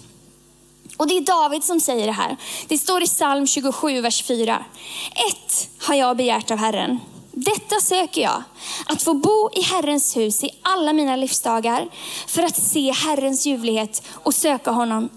Och 0.97 1.07
det 1.07 1.17
är 1.17 1.21
David 1.21 1.63
som 1.63 1.79
säger 1.79 2.05
det 2.05 2.11
här. 2.11 2.37
Det 2.67 2.77
står 2.77 3.03
i 3.03 3.07
psalm 3.07 3.47
27, 3.47 4.01
vers 4.01 4.23
4. 4.23 4.65
Ett 5.11 5.69
har 5.79 5.95
jag 5.95 6.17
begärt 6.17 6.51
av 6.51 6.57
Herren. 6.57 6.99
Detta 7.37 7.79
söker 7.81 8.21
jag, 8.21 8.43
att 8.85 9.03
få 9.03 9.13
bo 9.13 9.49
i 9.53 9.61
Herrens 9.61 10.17
hus 10.17 10.43
i 10.43 10.49
alla 10.61 10.93
mina 10.93 11.15
livsdagar 11.15 11.89
för 12.27 12.43
att 12.43 12.57
se 12.57 12.91
Herrens 12.91 13.45
ljuvlighet 13.45 14.03
och 14.09 14.33
söka 14.33 14.71
honom 14.71 15.09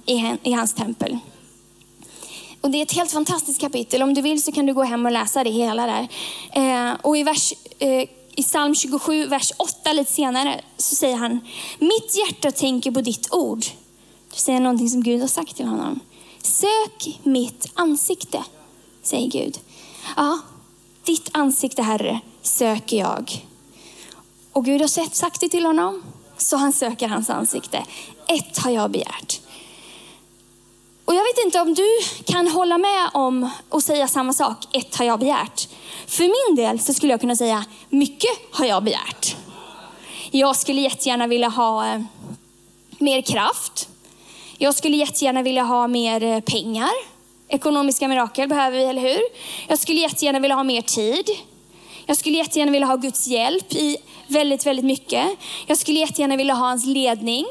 i, 0.42 0.52
hans 0.52 0.74
tempel. 0.74 1.18
Och 2.60 2.70
det 2.70 2.78
är 2.78 2.82
ett 2.82 2.92
helt 2.92 3.12
fantastiskt 3.12 3.60
kapitel. 3.60 4.02
Om 4.02 4.14
du 4.14 4.22
vill 4.22 4.42
så 4.42 4.52
kan 4.52 4.66
du 4.66 4.74
gå 4.74 4.82
hem 4.82 5.06
och 5.06 5.12
läsa 5.12 5.44
det 5.44 5.50
hela 5.50 5.86
där. 5.86 6.08
Eh, 6.52 6.96
och 7.02 7.16
i, 7.16 7.22
vers, 7.22 7.54
eh, 7.78 8.08
i 8.34 8.42
psalm 8.42 8.74
27, 8.74 9.26
vers 9.26 9.52
8 9.56 9.92
lite 9.92 10.12
senare, 10.12 10.60
så 10.76 10.94
säger 10.94 11.16
han, 11.16 11.40
mitt 11.78 12.16
hjärta 12.16 12.50
tänker 12.50 12.90
på 12.90 13.00
ditt 13.00 13.34
ord. 13.34 13.64
Du 14.34 14.36
säger 14.36 14.60
någonting 14.60 14.90
som 14.90 15.02
Gud 15.02 15.20
har 15.20 15.28
sagt 15.28 15.56
till 15.56 15.66
honom. 15.66 16.00
Sök 16.42 17.18
mitt 17.22 17.66
ansikte, 17.74 18.44
säger 19.02 19.30
Gud. 19.30 19.58
Ja, 20.16 20.38
ditt 21.08 21.28
ansikte 21.32 21.82
Herre 21.82 22.20
söker 22.42 22.96
jag. 22.96 23.46
Och 24.52 24.64
Gud 24.64 24.80
har 24.80 25.14
sagt 25.14 25.40
det 25.40 25.48
till 25.48 25.66
honom, 25.66 26.02
så 26.36 26.56
han 26.56 26.72
söker 26.72 27.08
hans 27.08 27.30
ansikte. 27.30 27.84
Ett 28.26 28.58
har 28.58 28.70
jag 28.70 28.90
begärt. 28.90 29.40
Och 31.04 31.14
jag 31.14 31.22
vet 31.22 31.44
inte 31.44 31.60
om 31.60 31.74
du 31.74 31.86
kan 32.24 32.48
hålla 32.48 32.78
med 32.78 33.10
om 33.14 33.50
och 33.68 33.82
säga 33.82 34.08
samma 34.08 34.32
sak. 34.32 34.76
Ett 34.76 34.96
har 34.96 35.04
jag 35.04 35.18
begärt. 35.18 35.68
För 36.06 36.24
min 36.24 36.56
del 36.56 36.80
så 36.80 36.94
skulle 36.94 37.12
jag 37.12 37.20
kunna 37.20 37.36
säga, 37.36 37.64
mycket 37.88 38.30
har 38.52 38.66
jag 38.66 38.84
begärt. 38.84 39.36
Jag 40.30 40.56
skulle 40.56 40.80
jättegärna 40.80 41.26
vilja 41.26 41.48
ha 41.48 41.86
eh, 41.86 42.02
mer 42.98 43.22
kraft. 43.22 43.88
Jag 44.58 44.74
skulle 44.74 44.96
jättegärna 44.96 45.42
vilja 45.42 45.62
ha 45.62 45.88
mer 45.88 46.22
eh, 46.22 46.40
pengar. 46.40 46.90
Ekonomiska 47.48 48.08
mirakel 48.08 48.48
behöver 48.48 48.78
vi, 48.78 48.84
eller 48.84 49.02
hur? 49.02 49.20
Jag 49.68 49.78
skulle 49.78 50.00
jättegärna 50.00 50.38
vilja 50.38 50.56
ha 50.56 50.64
mer 50.64 50.82
tid. 50.82 51.28
Jag 52.06 52.16
skulle 52.16 52.38
jättegärna 52.38 52.72
vilja 52.72 52.86
ha 52.86 52.96
Guds 52.96 53.26
hjälp 53.26 53.72
i 53.72 53.96
väldigt, 54.26 54.66
väldigt 54.66 54.84
mycket. 54.84 55.26
Jag 55.66 55.78
skulle 55.78 55.98
jättegärna 55.98 56.36
vilja 56.36 56.54
ha 56.54 56.66
hans 56.66 56.86
ledning. 56.86 57.46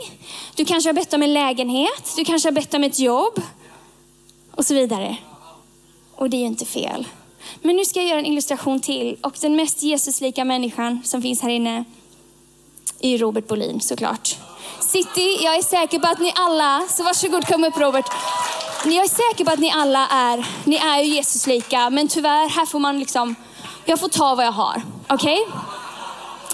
Du 0.55 0.65
kanske 0.65 0.89
har 0.89 0.93
bett 0.93 1.13
om 1.13 1.23
en 1.23 1.33
lägenhet. 1.33 2.13
Du 2.15 2.25
kanske 2.25 2.47
har 2.47 2.53
bett 2.53 2.73
om 2.73 2.83
ett 2.83 2.99
jobb. 2.99 3.41
Och 4.51 4.65
så 4.65 4.73
vidare. 4.73 5.17
Och 6.15 6.29
det 6.29 6.37
är 6.37 6.41
ju 6.41 6.45
inte 6.45 6.65
fel. 6.65 7.07
Men 7.61 7.75
nu 7.75 7.85
ska 7.85 7.99
jag 7.99 8.09
göra 8.09 8.19
en 8.19 8.25
illustration 8.25 8.79
till. 8.79 9.17
Och 9.23 9.33
den 9.41 9.55
mest 9.55 9.83
Jesuslika 9.83 10.45
människan 10.45 11.01
som 11.05 11.21
finns 11.21 11.41
här 11.41 11.49
inne 11.49 11.83
är 12.99 13.17
Robert 13.17 13.47
Bolin 13.47 13.81
såklart. 13.81 14.35
City, 14.79 15.37
jag 15.41 15.55
är 15.55 15.63
säker 15.63 15.99
på 15.99 16.07
att 16.07 16.19
ni 16.19 16.33
alla, 16.35 16.87
så 16.89 17.03
varsågod 17.03 17.47
kom 17.47 17.63
upp 17.63 17.77
Robert. 17.77 18.05
Jag 18.91 19.05
är 19.05 19.09
säker 19.09 19.45
på 19.45 19.51
att 19.51 19.59
ni 19.59 19.71
alla 19.71 20.07
är, 20.07 20.47
ni 20.63 20.75
är 20.75 21.03
ju 21.03 21.15
Jesuslika, 21.15 21.89
men 21.89 22.07
tyvärr 22.07 22.49
här 22.49 22.65
får 22.65 22.79
man 22.79 22.99
liksom, 22.99 23.35
jag 23.85 23.99
får 23.99 24.09
ta 24.09 24.35
vad 24.35 24.45
jag 24.45 24.51
har. 24.51 24.81
Okej? 25.09 25.41
Okay? 25.47 25.59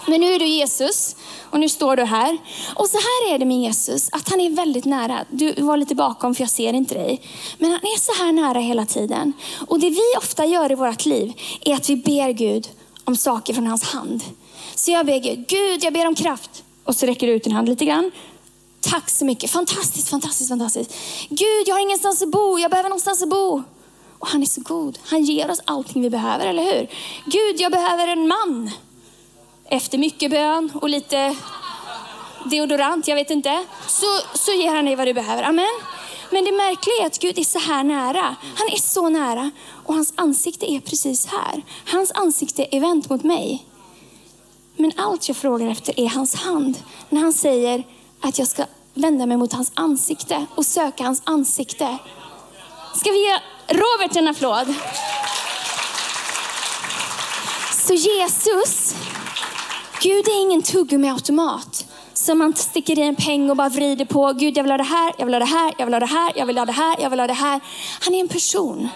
Men 0.05 0.21
nu 0.21 0.33
är 0.33 0.39
du 0.39 0.45
Jesus 0.45 1.15
och 1.49 1.59
nu 1.59 1.69
står 1.69 1.95
du 1.95 2.03
här. 2.03 2.37
Och 2.75 2.89
så 2.89 2.97
här 2.97 3.33
är 3.33 3.39
det 3.39 3.45
med 3.45 3.57
Jesus, 3.57 4.09
att 4.11 4.29
han 4.29 4.39
är 4.39 4.49
väldigt 4.49 4.85
nära. 4.85 5.25
Du 5.29 5.53
var 5.57 5.77
lite 5.77 5.95
bakom 5.95 6.35
för 6.35 6.41
jag 6.43 6.49
ser 6.49 6.73
inte 6.73 6.93
dig. 6.93 7.21
Men 7.57 7.71
han 7.71 7.79
är 7.79 7.99
så 7.99 8.23
här 8.23 8.31
nära 8.31 8.59
hela 8.59 8.85
tiden. 8.85 9.33
Och 9.67 9.79
det 9.79 9.89
vi 9.89 10.17
ofta 10.17 10.45
gör 10.45 10.71
i 10.71 10.75
vårt 10.75 11.05
liv 11.05 11.33
är 11.61 11.73
att 11.73 11.89
vi 11.89 11.95
ber 11.95 12.31
Gud 12.31 12.69
om 13.03 13.15
saker 13.15 13.53
från 13.53 13.67
hans 13.67 13.83
hand. 13.83 14.23
Så 14.75 14.91
jag 14.91 15.05
ber 15.05 15.19
Gud, 15.19 15.47
Gud 15.47 15.83
jag 15.83 15.93
ber 15.93 16.07
om 16.07 16.15
kraft. 16.15 16.63
Och 16.83 16.95
så 16.95 17.05
räcker 17.05 17.27
du 17.27 17.33
ut 17.33 17.43
din 17.43 17.53
hand 17.53 17.69
lite 17.69 17.85
grann. 17.85 18.11
Tack 18.83 19.09
så 19.09 19.25
mycket, 19.25 19.51
fantastiskt, 19.51 20.09
fantastiskt, 20.09 20.49
fantastiskt. 20.49 20.93
Gud 21.29 21.67
jag 21.67 21.75
har 21.75 21.81
ingenstans 21.81 22.21
att 22.21 22.31
bo, 22.31 22.59
jag 22.59 22.71
behöver 22.71 22.89
någonstans 22.89 23.23
att 23.23 23.29
bo. 23.29 23.63
Och 24.19 24.27
han 24.27 24.41
är 24.41 24.45
så 24.45 24.61
god. 24.61 24.99
Han 25.05 25.23
ger 25.23 25.51
oss 25.51 25.61
allting 25.65 26.01
vi 26.01 26.09
behöver, 26.09 26.47
eller 26.47 26.63
hur? 26.63 26.87
Gud, 27.25 27.61
jag 27.61 27.71
behöver 27.71 28.07
en 28.07 28.27
man. 28.27 28.71
Efter 29.65 29.97
mycket 29.97 30.31
bön 30.31 30.71
och 30.81 30.89
lite 30.89 31.35
deodorant, 32.45 33.07
jag 33.07 33.15
vet 33.15 33.29
inte, 33.29 33.65
så, 33.87 34.05
så 34.33 34.51
ger 34.51 34.75
han 34.75 34.85
dig 34.85 34.95
vad 34.95 35.07
du 35.07 35.13
behöver. 35.13 35.43
Amen. 35.43 35.79
Men 36.31 36.45
det 36.45 36.51
märkliga 36.51 36.95
är 37.01 37.05
att 37.05 37.19
Gud 37.19 37.39
är 37.39 37.43
så 37.43 37.59
här 37.59 37.83
nära. 37.83 38.35
Han 38.55 38.67
är 38.71 38.79
så 38.79 39.09
nära 39.09 39.51
och 39.85 39.93
hans 39.93 40.13
ansikte 40.15 40.71
är 40.71 40.79
precis 40.79 41.25
här. 41.25 41.63
Hans 41.85 42.11
ansikte 42.11 42.67
är 42.71 42.79
vänt 42.79 43.09
mot 43.09 43.23
mig. 43.23 43.65
Men 44.75 44.91
allt 44.97 45.27
jag 45.27 45.37
frågar 45.37 45.67
efter 45.67 45.99
är 45.99 46.07
hans 46.07 46.35
hand. 46.35 46.77
När 47.09 47.21
han 47.21 47.33
säger 47.33 47.83
att 48.23 48.39
jag 48.39 48.47
ska 48.47 48.65
vända 48.93 49.25
mig 49.25 49.37
mot 49.37 49.53
hans 49.53 49.71
ansikte 49.75 50.45
och 50.55 50.65
söka 50.65 51.03
hans 51.03 51.21
ansikte. 51.23 51.97
Ska 52.95 53.09
vi 53.11 53.25
ge 53.25 53.39
Robert 53.67 54.15
en 54.15 54.27
applåd? 54.27 54.75
Så 57.71 57.93
Jesus, 57.93 58.95
Gud 60.01 60.27
är 60.27 60.41
ingen 60.41 60.61
tuggummiautomat 60.61 61.85
som 62.13 62.37
man 62.37 62.53
sticker 62.53 62.99
i 62.99 63.01
en 63.01 63.15
peng 63.15 63.49
och 63.49 63.55
bara 63.55 63.69
vrider 63.69 64.05
på. 64.05 64.33
Gud, 64.33 64.57
jag 64.57 64.63
vill 64.63 64.71
ha 64.71 64.77
det 64.77 64.83
här, 64.83 65.13
jag 65.17 65.25
vill 65.25 65.35
ha 65.35 65.39
det 65.39 65.45
här, 65.45 65.73
jag 65.77 65.85
vill 65.85 65.93
ha 65.93 65.99
det 65.99 66.05
här, 66.05 66.33
jag 66.35 66.45
vill 66.45 66.57
ha 66.57 66.65
det 66.65 66.71
här, 66.71 66.95
jag 67.01 67.09
vill 67.09 67.19
ha 67.19 67.27
det 67.27 67.33
här. 67.33 67.61
Han 67.99 68.13
är 68.13 68.19
en 68.19 68.27
person. 68.27 68.89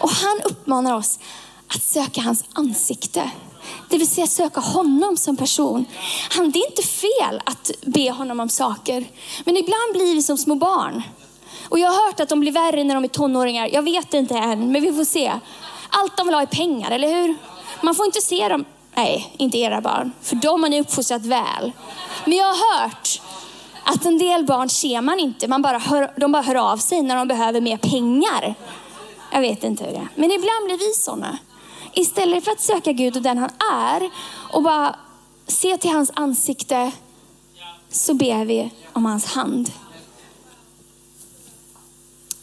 Och 0.00 0.10
han 0.10 0.40
uppmanar 0.44 0.96
oss 0.96 1.18
att 1.68 1.82
söka 1.82 2.20
hans 2.20 2.44
ansikte. 2.52 3.30
Det 3.88 3.98
vill 3.98 4.08
säga 4.08 4.26
söka 4.26 4.60
honom 4.60 5.16
som 5.16 5.36
person. 5.36 5.84
Han, 6.30 6.50
det 6.50 6.58
är 6.58 6.70
inte 6.70 6.82
fel 6.82 7.42
att 7.44 7.70
be 7.80 8.10
honom 8.10 8.40
om 8.40 8.48
saker. 8.48 9.04
Men 9.44 9.56
ibland 9.56 9.92
blir 9.92 10.14
vi 10.14 10.22
som 10.22 10.38
små 10.38 10.54
barn. 10.54 11.02
Och 11.68 11.78
jag 11.78 11.88
har 11.88 12.06
hört 12.06 12.20
att 12.20 12.28
de 12.28 12.40
blir 12.40 12.52
värre 12.52 12.84
när 12.84 12.94
de 12.94 13.04
är 13.04 13.08
tonåringar. 13.08 13.68
Jag 13.72 13.82
vet 13.82 14.14
inte 14.14 14.34
än, 14.34 14.72
men 14.72 14.82
vi 14.82 14.92
får 14.92 15.04
se. 15.04 15.32
Allt 15.90 16.16
de 16.16 16.26
vill 16.26 16.34
ha 16.34 16.42
är 16.42 16.46
pengar, 16.46 16.90
eller 16.90 17.08
hur? 17.08 17.36
Man 17.80 17.94
får 17.94 18.06
inte 18.06 18.20
se 18.20 18.48
dem. 18.48 18.64
Nej, 18.94 19.34
inte 19.36 19.58
era 19.58 19.80
barn. 19.80 20.12
För 20.22 20.36
de 20.36 20.62
har 20.62 20.70
ni 20.70 20.80
uppfostrat 20.80 21.24
väl. 21.24 21.72
Men 22.24 22.36
jag 22.36 22.46
har 22.46 22.80
hört 22.80 23.20
att 23.84 24.04
en 24.04 24.18
del 24.18 24.44
barn 24.44 24.68
ser 24.68 25.00
man 25.00 25.20
inte. 25.20 25.48
Man 25.48 25.62
bara 25.62 25.78
hör, 25.78 26.12
de 26.16 26.32
bara 26.32 26.42
hör 26.42 26.54
av 26.54 26.76
sig 26.76 27.02
när 27.02 27.16
de 27.16 27.28
behöver 27.28 27.60
mer 27.60 27.76
pengar. 27.76 28.54
Jag 29.32 29.40
vet 29.40 29.64
inte 29.64 29.84
hur 29.84 29.92
det 29.92 29.98
är. 29.98 30.08
Men 30.14 30.30
ibland 30.30 30.64
blir 30.64 30.78
vi 30.78 30.92
sådana. 30.94 31.38
Istället 31.98 32.44
för 32.44 32.52
att 32.52 32.60
söka 32.60 32.92
Gud 32.92 33.16
och 33.16 33.22
den 33.22 33.38
han 33.38 33.50
är 33.72 34.10
och 34.52 34.62
bara 34.62 34.96
se 35.46 35.76
till 35.76 35.90
hans 35.90 36.10
ansikte 36.14 36.92
så 37.90 38.14
ber 38.14 38.44
vi 38.44 38.70
om 38.92 39.04
hans 39.04 39.24
hand. 39.24 39.72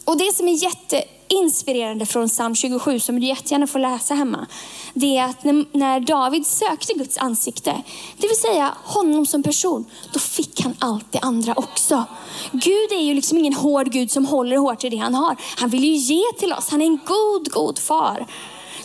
Och 0.04 0.18
det 0.18 0.34
som 0.34 0.48
är 0.48 0.52
jätteinspirerande 0.52 2.06
från 2.06 2.28
psalm 2.28 2.54
27, 2.54 3.00
som 3.00 3.20
du 3.20 3.26
jättegärna 3.26 3.66
får 3.66 3.78
läsa 3.78 4.14
hemma, 4.14 4.46
det 4.94 5.16
är 5.16 5.24
att 5.24 5.44
när 5.72 6.00
David 6.00 6.46
sökte 6.46 6.92
Guds 6.94 7.18
ansikte, 7.18 7.82
det 8.16 8.28
vill 8.28 8.36
säga 8.36 8.74
honom 8.84 9.26
som 9.26 9.42
person, 9.42 9.84
då 10.12 10.18
fick 10.18 10.60
han 10.60 10.76
allt 10.78 11.12
det 11.12 11.18
andra 11.18 11.54
också. 11.56 12.04
Gud 12.52 12.92
är 12.92 13.02
ju 13.02 13.14
liksom 13.14 13.38
ingen 13.38 13.54
hård 13.54 13.92
Gud 13.92 14.10
som 14.10 14.26
håller 14.26 14.56
hårt 14.56 14.84
i 14.84 14.88
det 14.88 14.96
han 14.96 15.14
har. 15.14 15.36
Han 15.56 15.70
vill 15.70 15.84
ju 15.84 15.94
ge 15.94 16.22
till 16.38 16.52
oss. 16.52 16.68
Han 16.70 16.82
är 16.82 16.86
en 16.86 17.00
god, 17.06 17.50
god 17.50 17.78
far. 17.78 18.26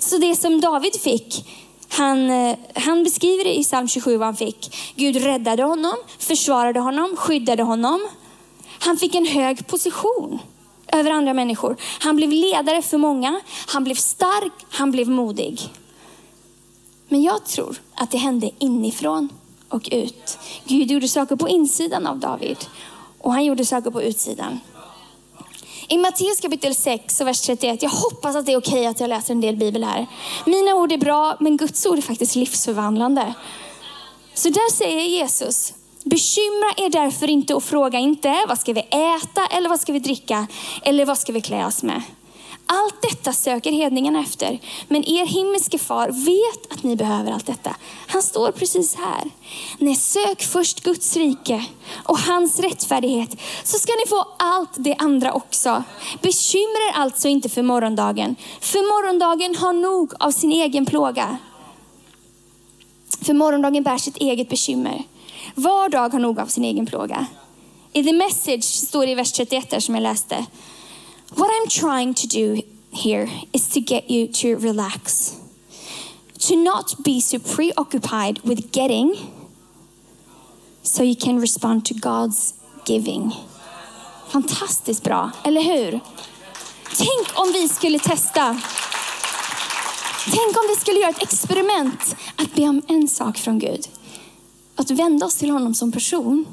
Så 0.09 0.17
det 0.17 0.35
som 0.35 0.61
David 0.61 1.01
fick, 1.01 1.45
han, 1.89 2.29
eh, 2.29 2.57
han 2.75 3.03
beskriver 3.03 3.43
det 3.43 3.57
i 3.57 3.63
psalm 3.63 3.87
27 3.87 4.17
vad 4.17 4.27
han 4.27 4.35
fick. 4.35 4.75
Gud 4.95 5.15
räddade 5.15 5.63
honom, 5.63 5.95
försvarade 6.19 6.79
honom, 6.79 7.15
skyddade 7.15 7.63
honom. 7.63 8.07
Han 8.79 8.97
fick 8.97 9.15
en 9.15 9.25
hög 9.25 9.67
position 9.67 10.39
över 10.93 11.11
andra 11.11 11.33
människor. 11.33 11.77
Han 11.99 12.15
blev 12.15 12.29
ledare 12.29 12.81
för 12.81 12.97
många, 12.97 13.41
han 13.67 13.83
blev 13.83 13.95
stark, 13.95 14.53
han 14.69 14.91
blev 14.91 15.09
modig. 15.09 15.61
Men 17.07 17.21
jag 17.21 17.45
tror 17.45 17.77
att 17.95 18.11
det 18.11 18.17
hände 18.17 18.51
inifrån 18.59 19.29
och 19.69 19.89
ut. 19.91 20.37
Gud 20.65 20.91
gjorde 20.91 21.07
saker 21.07 21.35
på 21.35 21.49
insidan 21.49 22.07
av 22.07 22.19
David 22.19 22.57
och 23.19 23.33
han 23.33 23.45
gjorde 23.45 23.65
saker 23.65 23.91
på 23.91 24.01
utsidan. 24.01 24.59
I 25.91 25.97
Matteus 25.97 26.39
kapitel 26.41 26.75
6 26.75 27.21
och 27.21 27.27
vers 27.27 27.41
31, 27.41 27.83
jag 27.83 27.89
hoppas 27.89 28.35
att 28.35 28.45
det 28.45 28.53
är 28.53 28.57
okej 28.57 28.85
att 28.85 28.99
jag 28.99 29.09
läser 29.09 29.33
en 29.33 29.41
del 29.41 29.55
bibel 29.55 29.83
här. 29.83 30.07
Mina 30.45 30.75
ord 30.75 30.91
är 30.91 30.97
bra, 30.97 31.37
men 31.39 31.57
Guds 31.57 31.85
ord 31.85 31.97
är 31.97 32.01
faktiskt 32.01 32.35
livsförvandlande. 32.35 33.33
Så 34.33 34.49
där 34.49 34.71
säger 34.71 35.01
Jesus, 35.01 35.73
bekymra 36.03 36.73
er 36.77 36.89
därför 36.89 37.29
inte 37.29 37.53
och 37.55 37.63
fråga 37.63 37.99
inte, 37.99 38.45
vad 38.47 38.59
ska 38.59 38.73
vi 38.73 38.79
äta 38.79 39.45
eller 39.51 39.69
vad 39.69 39.79
ska 39.79 39.93
vi 39.93 39.99
dricka 39.99 40.47
eller 40.83 41.05
vad 41.05 41.17
ska 41.17 41.33
vi 41.33 41.41
klä 41.41 41.65
oss 41.65 41.83
med? 41.83 42.01
Allt 42.71 43.01
detta 43.01 43.33
söker 43.33 43.71
hedningarna 43.71 44.19
efter. 44.19 44.59
Men 44.87 45.03
er 45.03 45.25
himmelske 45.25 45.77
far 45.77 46.07
vet 46.07 46.73
att 46.73 46.83
ni 46.83 46.95
behöver 46.95 47.31
allt 47.31 47.45
detta. 47.45 47.75
Han 48.07 48.21
står 48.21 48.51
precis 48.51 48.95
här. 48.95 49.31
Nej, 49.77 49.95
sök 49.95 50.43
först 50.43 50.83
Guds 50.83 51.15
rike 51.17 51.65
och 52.03 52.19
hans 52.19 52.59
rättfärdighet 52.59 53.37
så 53.63 53.79
ska 53.79 53.91
ni 53.91 54.09
få 54.09 54.27
allt 54.37 54.69
det 54.77 54.95
andra 54.95 55.33
också. 55.33 55.83
Bekymra 56.21 56.81
er 56.89 56.93
alltså 56.93 57.27
inte 57.27 57.49
för 57.49 57.61
morgondagen. 57.61 58.35
För 58.59 58.79
morgondagen 58.79 59.55
har 59.55 59.73
nog 59.73 60.13
av 60.19 60.31
sin 60.31 60.51
egen 60.51 60.85
plåga. 60.85 61.37
För 63.21 63.33
morgondagen 63.33 63.83
bär 63.83 63.97
sitt 63.97 64.17
eget 64.17 64.49
bekymmer. 64.49 65.03
Var 65.55 65.89
dag 65.89 66.09
har 66.09 66.19
nog 66.19 66.39
av 66.39 66.47
sin 66.47 66.65
egen 66.65 66.85
plåga. 66.85 67.25
I 67.93 68.03
the 68.03 68.13
message 68.13 68.63
står 68.63 69.05
det 69.05 69.11
i 69.11 69.15
vers 69.15 69.31
31 69.31 69.83
som 69.83 69.95
jag 69.95 70.01
läste. 70.01 70.45
What 71.35 71.51
I'm 71.51 71.69
trying 71.69 72.13
to 72.15 72.27
do 72.27 72.61
here 72.91 73.29
is 73.53 73.69
to 73.69 73.81
get 73.81 74.09
you 74.09 74.27
to 74.27 74.57
relax. 74.57 75.35
To 76.39 76.55
not 76.55 77.03
be 77.03 77.21
so 77.21 77.39
preoccupied 77.39 78.39
with 78.43 78.71
getting 78.71 79.15
so 80.83 81.03
you 81.03 81.15
can 81.15 81.39
respond 81.39 81.85
to 81.85 81.93
God's 81.93 82.53
giving. 82.85 83.31
Fantastiskt 84.27 85.03
bra, 85.03 85.31
eller 85.43 85.61
hur? 85.61 85.99
Tänk 86.97 87.39
om 87.39 87.51
vi 87.53 87.69
skulle 87.69 87.99
testa. 87.99 88.61
Tänk 90.25 90.57
om 90.57 90.63
vi 90.69 90.75
skulle 90.81 90.99
göra 90.99 91.09
ett 91.09 91.23
experiment 91.23 92.15
att 92.35 92.55
be 92.55 92.61
om 92.61 92.81
en 92.87 93.07
sak 93.07 93.37
från 93.37 93.59
Gud. 93.59 93.87
Att 94.75 94.91
vända 94.91 95.25
oss 95.25 95.35
till 95.35 95.49
honom 95.49 95.73
som 95.73 95.91
person 95.91 96.45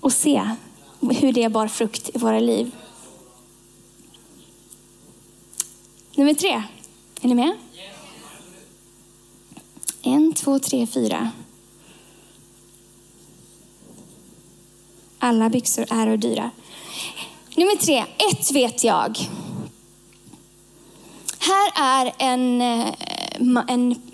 och 0.00 0.12
se 0.12 0.50
hur 1.00 1.32
det 1.32 1.48
bar 1.48 1.68
frukt 1.68 2.10
i 2.14 2.18
våra 2.18 2.40
liv. 2.40 2.70
Nummer 6.16 6.34
tre. 6.34 6.62
Är 7.20 7.28
ni 7.28 7.34
med? 7.34 7.56
En, 10.02 10.32
två, 10.34 10.58
tre, 10.58 10.86
fyra. 10.86 11.30
Alla 15.18 15.50
byxor 15.50 15.86
är 15.90 16.06
och 16.06 16.18
dyra. 16.18 16.50
Nummer 17.56 17.76
tre. 17.76 18.04
Ett 18.30 18.52
vet 18.52 18.84
jag. 18.84 19.18
Här 21.38 21.72
är 21.74 22.12
en, 22.18 22.60
eh, 22.60 22.94
en 23.68 24.05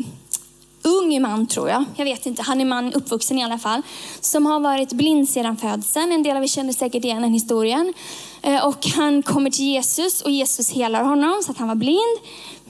ung 1.17 1.23
man 1.23 1.47
tror 1.47 1.69
jag. 1.69 1.85
Jag 1.97 2.05
vet 2.05 2.27
inte, 2.27 2.43
han 2.43 2.61
är 2.61 2.65
man 2.65 2.93
uppvuxen 2.93 3.39
i 3.39 3.45
alla 3.45 3.59
fall. 3.59 3.83
Som 4.21 4.47
har 4.47 4.61
varit 4.61 4.93
blind 4.93 5.29
sedan 5.29 5.57
födseln. 5.57 6.13
En 6.13 6.23
del 6.23 6.37
av 6.37 6.43
er 6.43 6.47
känner 6.47 6.73
säkert 6.73 7.05
igen 7.05 7.23
den 7.23 7.33
historien. 7.33 7.95
Eh, 8.43 8.67
och 8.67 8.87
han 8.87 9.23
kommer 9.23 9.51
till 9.51 9.65
Jesus 9.65 10.23
och 10.23 10.31
Jesus 10.31 10.71
helar 10.71 11.03
honom 11.03 11.43
så 11.45 11.51
att 11.51 11.59
han 11.59 11.69
var 11.69 11.75
blind. 11.75 12.19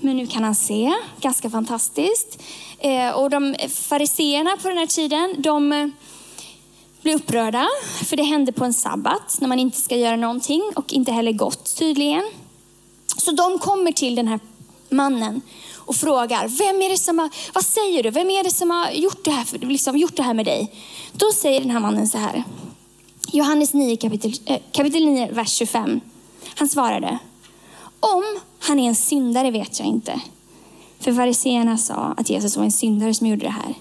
Men 0.00 0.16
nu 0.16 0.26
kan 0.26 0.44
han 0.44 0.54
se, 0.54 0.92
ganska 1.20 1.50
fantastiskt. 1.50 2.42
Eh, 2.78 3.11
och 3.11 3.30
de 3.30 3.54
fariseerna 3.68 4.56
på 4.62 4.68
den 4.68 4.78
här 4.78 4.87
tiden, 4.87 5.34
de 5.38 5.72
eh, 5.72 5.87
blir 7.02 7.14
upprörda. 7.14 7.68
För 8.04 8.16
det 8.16 8.22
hände 8.22 8.52
på 8.52 8.64
en 8.64 8.75
sabbat 8.75 9.38
när 9.40 9.49
man 9.49 9.58
inte 9.58 9.80
ska 9.80 9.96
göra 9.96 10.16
någonting 10.16 10.62
och 10.76 10.92
inte 10.92 11.12
heller 11.12 11.32
gott 11.32 11.76
tydligen. 11.78 12.22
Så 13.16 13.30
de 13.30 13.58
kommer 13.58 13.92
till 13.92 14.14
den 14.14 14.28
här 14.28 14.40
mannen 14.88 15.40
och 15.86 15.96
frågar, 15.96 16.48
vem 16.48 16.82
är 16.82 16.88
det 16.88 16.98
som 16.98 17.18
har, 17.18 17.30
vad 17.54 17.64
säger 17.64 18.02
du? 18.02 18.10
Vem 18.10 18.30
är 18.30 18.44
det 18.44 18.50
som 18.50 18.70
har 18.70 18.90
gjort 18.90 19.24
det 19.24 19.30
här, 19.30 19.44
för, 19.44 19.58
liksom, 19.58 19.96
gjort 19.96 20.16
det 20.16 20.22
här 20.22 20.34
med 20.34 20.44
dig? 20.44 20.72
Då 21.12 21.32
säger 21.32 21.60
den 21.60 21.70
här 21.70 21.80
mannen 21.80 22.08
så 22.08 22.18
här, 22.18 22.44
Johannes 23.32 23.74
9 23.74 23.96
kapitel, 23.96 24.32
äh, 24.46 24.58
kapitel 24.72 25.04
9, 25.04 25.32
vers 25.32 25.52
25. 25.52 26.00
Han 26.54 26.68
svarade, 26.68 27.18
om 28.00 28.40
han 28.58 28.78
är 28.78 28.88
en 28.88 28.94
syndare 28.94 29.50
vet 29.50 29.78
jag 29.78 29.88
inte. 29.88 30.20
För 31.00 31.12
fariséerna 31.12 31.78
sa 31.78 32.14
att 32.16 32.30
Jesus 32.30 32.56
var 32.56 32.64
en 32.64 32.72
syndare 32.72 33.14
som 33.14 33.26
gjorde 33.26 33.42
det 33.42 33.50
här. 33.50 33.74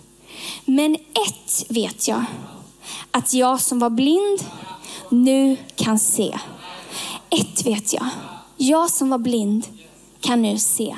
Men 0.66 0.96
ett 0.96 1.66
vet 1.70 2.08
jag, 2.08 2.24
att 3.12 3.34
jag 3.34 3.62
som 3.62 3.80
var 3.80 3.90
blind 3.90 4.44
nu 5.10 5.58
kan 5.76 6.00
se. 6.00 6.40
Ett 7.30 7.66
vet 7.66 7.94
jag, 7.94 8.08
jag 8.58 8.90
som 8.90 9.10
var 9.10 9.18
blind 9.18 9.68
kan 10.22 10.42
nu 10.42 10.58
se. 10.58 10.98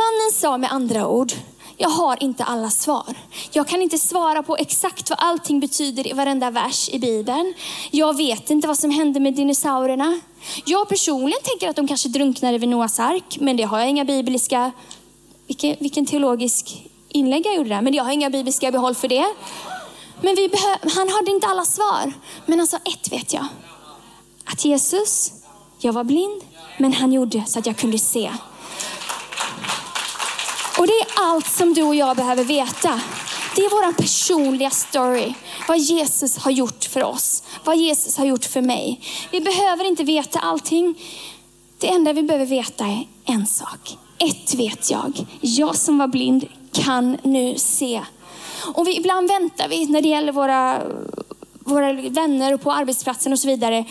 Mannen 0.00 0.32
sa 0.32 0.58
med 0.58 0.72
andra 0.72 1.08
ord, 1.08 1.32
jag 1.76 1.88
har 1.88 2.22
inte 2.22 2.44
alla 2.44 2.70
svar. 2.70 3.14
Jag 3.52 3.68
kan 3.68 3.82
inte 3.82 3.98
svara 3.98 4.42
på 4.42 4.56
exakt 4.56 5.10
vad 5.10 5.18
allting 5.22 5.60
betyder 5.60 6.06
i 6.06 6.12
varenda 6.12 6.50
vers 6.50 6.88
i 6.88 6.98
Bibeln. 6.98 7.54
Jag 7.90 8.16
vet 8.16 8.50
inte 8.50 8.68
vad 8.68 8.78
som 8.78 8.90
hände 8.90 9.20
med 9.20 9.34
dinosaurierna. 9.34 10.20
Jag 10.64 10.88
personligen 10.88 11.40
tänker 11.42 11.68
att 11.68 11.76
de 11.76 11.88
kanske 11.88 12.08
drunknade 12.08 12.58
vid 12.58 12.68
Noas 12.68 13.00
ark, 13.00 13.36
men 13.40 13.56
det 13.56 13.62
har 13.62 13.78
jag 13.78 13.88
inga 13.88 14.04
bibliska, 14.04 14.72
vilken, 15.46 15.76
vilken 15.80 16.06
teologisk 16.06 16.90
inlägg 17.08 17.46
jag 17.46 17.56
gjorde 17.56 17.68
där, 17.68 17.82
men 17.82 17.94
jag 17.94 18.04
har 18.04 18.12
inga 18.12 18.30
bibliska 18.30 18.70
behåll 18.70 18.94
för 18.94 19.08
det. 19.08 19.26
Men 20.20 20.34
vi 20.34 20.50
han 20.94 21.08
hade 21.08 21.30
inte 21.30 21.46
alla 21.46 21.64
svar. 21.64 22.12
Men 22.46 22.60
alltså 22.60 22.76
ett 22.76 23.12
vet 23.12 23.32
jag. 23.32 23.46
Att 24.44 24.64
Jesus, 24.64 25.32
jag 25.78 25.92
var 25.92 26.04
blind, 26.04 26.42
men 26.78 26.92
han 26.92 27.12
gjorde 27.12 27.44
så 27.46 27.58
att 27.58 27.66
jag 27.66 27.76
kunde 27.76 27.98
se. 27.98 28.30
Och 30.80 30.86
det 30.86 30.92
är 30.92 31.06
allt 31.14 31.46
som 31.46 31.74
du 31.74 31.82
och 31.82 31.94
jag 31.94 32.16
behöver 32.16 32.44
veta. 32.44 33.00
Det 33.56 33.62
är 33.64 33.70
vår 33.70 33.92
personliga 33.92 34.70
story. 34.70 35.34
Vad 35.68 35.78
Jesus 35.78 36.38
har 36.38 36.50
gjort 36.50 36.84
för 36.84 37.04
oss. 37.04 37.42
Vad 37.64 37.76
Jesus 37.76 38.18
har 38.18 38.24
gjort 38.24 38.44
för 38.44 38.60
mig. 38.60 39.00
Vi 39.30 39.40
behöver 39.40 39.84
inte 39.84 40.04
veta 40.04 40.38
allting. 40.38 40.94
Det 41.78 41.88
enda 41.88 42.12
vi 42.12 42.22
behöver 42.22 42.46
veta 42.46 42.84
är 42.84 43.06
en 43.24 43.46
sak. 43.46 43.96
Ett 44.18 44.54
vet 44.54 44.90
jag. 44.90 45.26
Jag 45.40 45.76
som 45.76 45.98
var 45.98 46.06
blind 46.08 46.48
kan 46.72 47.16
nu 47.22 47.54
se. 47.58 48.02
Och 48.74 48.86
vi, 48.86 48.96
ibland 48.96 49.28
väntar 49.28 49.68
vi 49.68 49.86
när 49.86 50.02
det 50.02 50.08
gäller 50.08 50.32
våra, 50.32 50.80
våra 51.54 51.92
vänner 51.92 52.54
och 52.54 52.60
på 52.60 52.72
arbetsplatsen 52.72 53.32
och 53.32 53.38
så 53.38 53.48
vidare. 53.48 53.84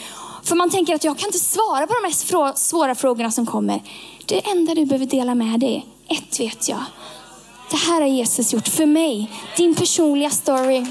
För 0.43 0.55
man 0.55 0.69
tänker 0.69 0.95
att 0.95 1.03
jag 1.03 1.17
kan 1.17 1.27
inte 1.27 1.39
svara 1.39 1.87
på 1.87 1.93
de 1.93 2.07
här 2.07 2.53
svåra 2.55 2.95
frågorna 2.95 3.31
som 3.31 3.45
kommer. 3.45 3.81
Det 4.25 4.49
enda 4.49 4.75
du 4.75 4.85
behöver 4.85 5.05
dela 5.05 5.35
med 5.35 5.59
dig 5.59 5.85
ett 6.09 6.39
vet 6.39 6.69
jag. 6.69 6.83
Det 7.69 7.77
här 7.77 8.01
har 8.01 8.07
Jesus 8.07 8.53
gjort 8.53 8.67
för 8.67 8.85
mig. 8.85 9.31
Din 9.57 9.75
personliga 9.75 10.29
story. 10.29 10.85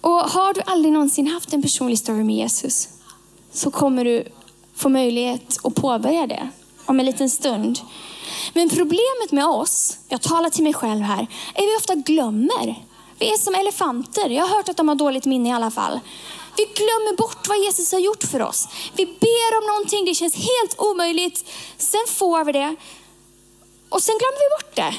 Och 0.00 0.10
har 0.10 0.54
du 0.54 0.60
aldrig 0.66 0.92
någonsin 0.92 1.26
haft 1.26 1.52
en 1.52 1.62
personlig 1.62 1.98
story 1.98 2.24
med 2.24 2.36
Jesus 2.36 2.88
så 3.52 3.70
kommer 3.70 4.04
du 4.04 4.24
få 4.74 4.88
möjlighet 4.88 5.58
att 5.64 5.74
påbörja 5.74 6.26
det 6.26 6.48
om 6.86 7.00
en 7.00 7.06
liten 7.06 7.30
stund. 7.30 7.80
Men 8.54 8.70
problemet 8.70 9.32
med 9.32 9.46
oss, 9.46 9.98
jag 10.08 10.22
talar 10.22 10.50
till 10.50 10.64
mig 10.64 10.74
själv 10.74 11.02
här, 11.02 11.26
är 11.54 11.62
att 11.62 11.68
vi 11.68 11.76
ofta 11.78 11.94
glömmer. 11.94 12.84
Vi 13.18 13.32
är 13.32 13.36
som 13.36 13.54
elefanter. 13.54 14.30
Jag 14.30 14.46
har 14.46 14.56
hört 14.56 14.68
att 14.68 14.76
de 14.76 14.88
har 14.88 14.94
dåligt 14.94 15.24
minne 15.24 15.48
i 15.48 15.52
alla 15.52 15.70
fall. 15.70 16.00
Vi 16.56 16.64
glömmer 16.64 17.16
bort 17.16 17.48
vad 17.48 17.58
Jesus 17.58 17.92
har 17.92 17.98
gjort 17.98 18.24
för 18.24 18.42
oss. 18.42 18.68
Vi 18.96 19.06
ber 19.06 19.58
om 19.58 19.66
någonting, 19.66 20.04
det 20.04 20.14
känns 20.14 20.34
helt 20.34 20.74
omöjligt. 20.78 21.44
Sen 21.78 22.06
får 22.08 22.44
vi 22.44 22.52
det 22.52 22.76
och 23.88 24.02
sen 24.02 24.18
glömmer 24.18 24.40
vi 24.44 24.48
bort 24.56 24.76
det. 24.76 24.94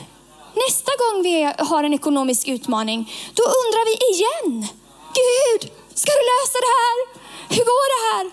Nästa 0.65 0.91
gång 1.01 1.23
vi 1.23 1.53
har 1.57 1.83
en 1.83 1.93
ekonomisk 1.93 2.47
utmaning, 2.47 3.13
då 3.33 3.43
undrar 3.43 3.85
vi 3.89 3.95
igen. 4.13 4.67
Gud, 5.21 5.71
ska 5.93 6.11
du 6.19 6.23
lösa 6.33 6.57
det 6.67 6.73
här? 6.83 6.97
Hur 7.49 7.65
går 7.71 7.87
det 7.95 8.03
här? 8.11 8.31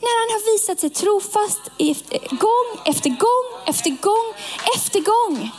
När 0.00 0.14
han 0.20 0.28
har 0.34 0.52
visat 0.52 0.80
sig 0.80 0.90
trofast 0.90 1.60
gång 2.30 2.68
efter 2.84 3.10
gång 3.10 3.46
efter 3.66 3.90
gång 3.90 4.34
efter 4.76 5.00
gång. 5.00 5.50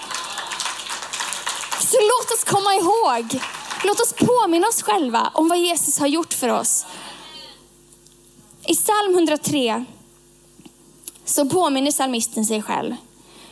Så 1.91 1.97
låt 2.11 2.31
oss 2.31 2.43
komma 2.43 2.75
ihåg 2.75 3.41
Låt 3.83 3.99
oss 3.99 4.13
påminna 4.13 4.67
oss 4.67 4.81
själva 4.81 5.31
om 5.33 5.47
vad 5.47 5.59
Jesus 5.59 5.99
har 5.99 6.07
gjort 6.07 6.33
för 6.33 6.49
oss. 6.49 6.85
I 8.65 8.75
psalm 8.75 9.13
103 9.13 9.85
så 11.25 11.45
påminner 11.45 11.91
psalmisten 11.91 12.45
sig 12.45 12.61
själv. 12.61 12.95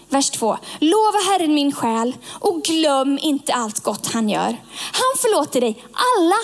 Vers 0.09 0.29
2. 0.29 0.57
Lova 0.79 1.17
Herren 1.31 1.53
min 1.53 1.71
själ 1.71 2.15
och 2.39 2.63
glöm 2.63 3.19
inte 3.21 3.53
allt 3.53 3.79
gott 3.79 4.13
han 4.13 4.29
gör. 4.29 4.63
Han 4.91 5.17
förlåter 5.17 5.61
dig 5.61 5.83
alla 5.93 6.37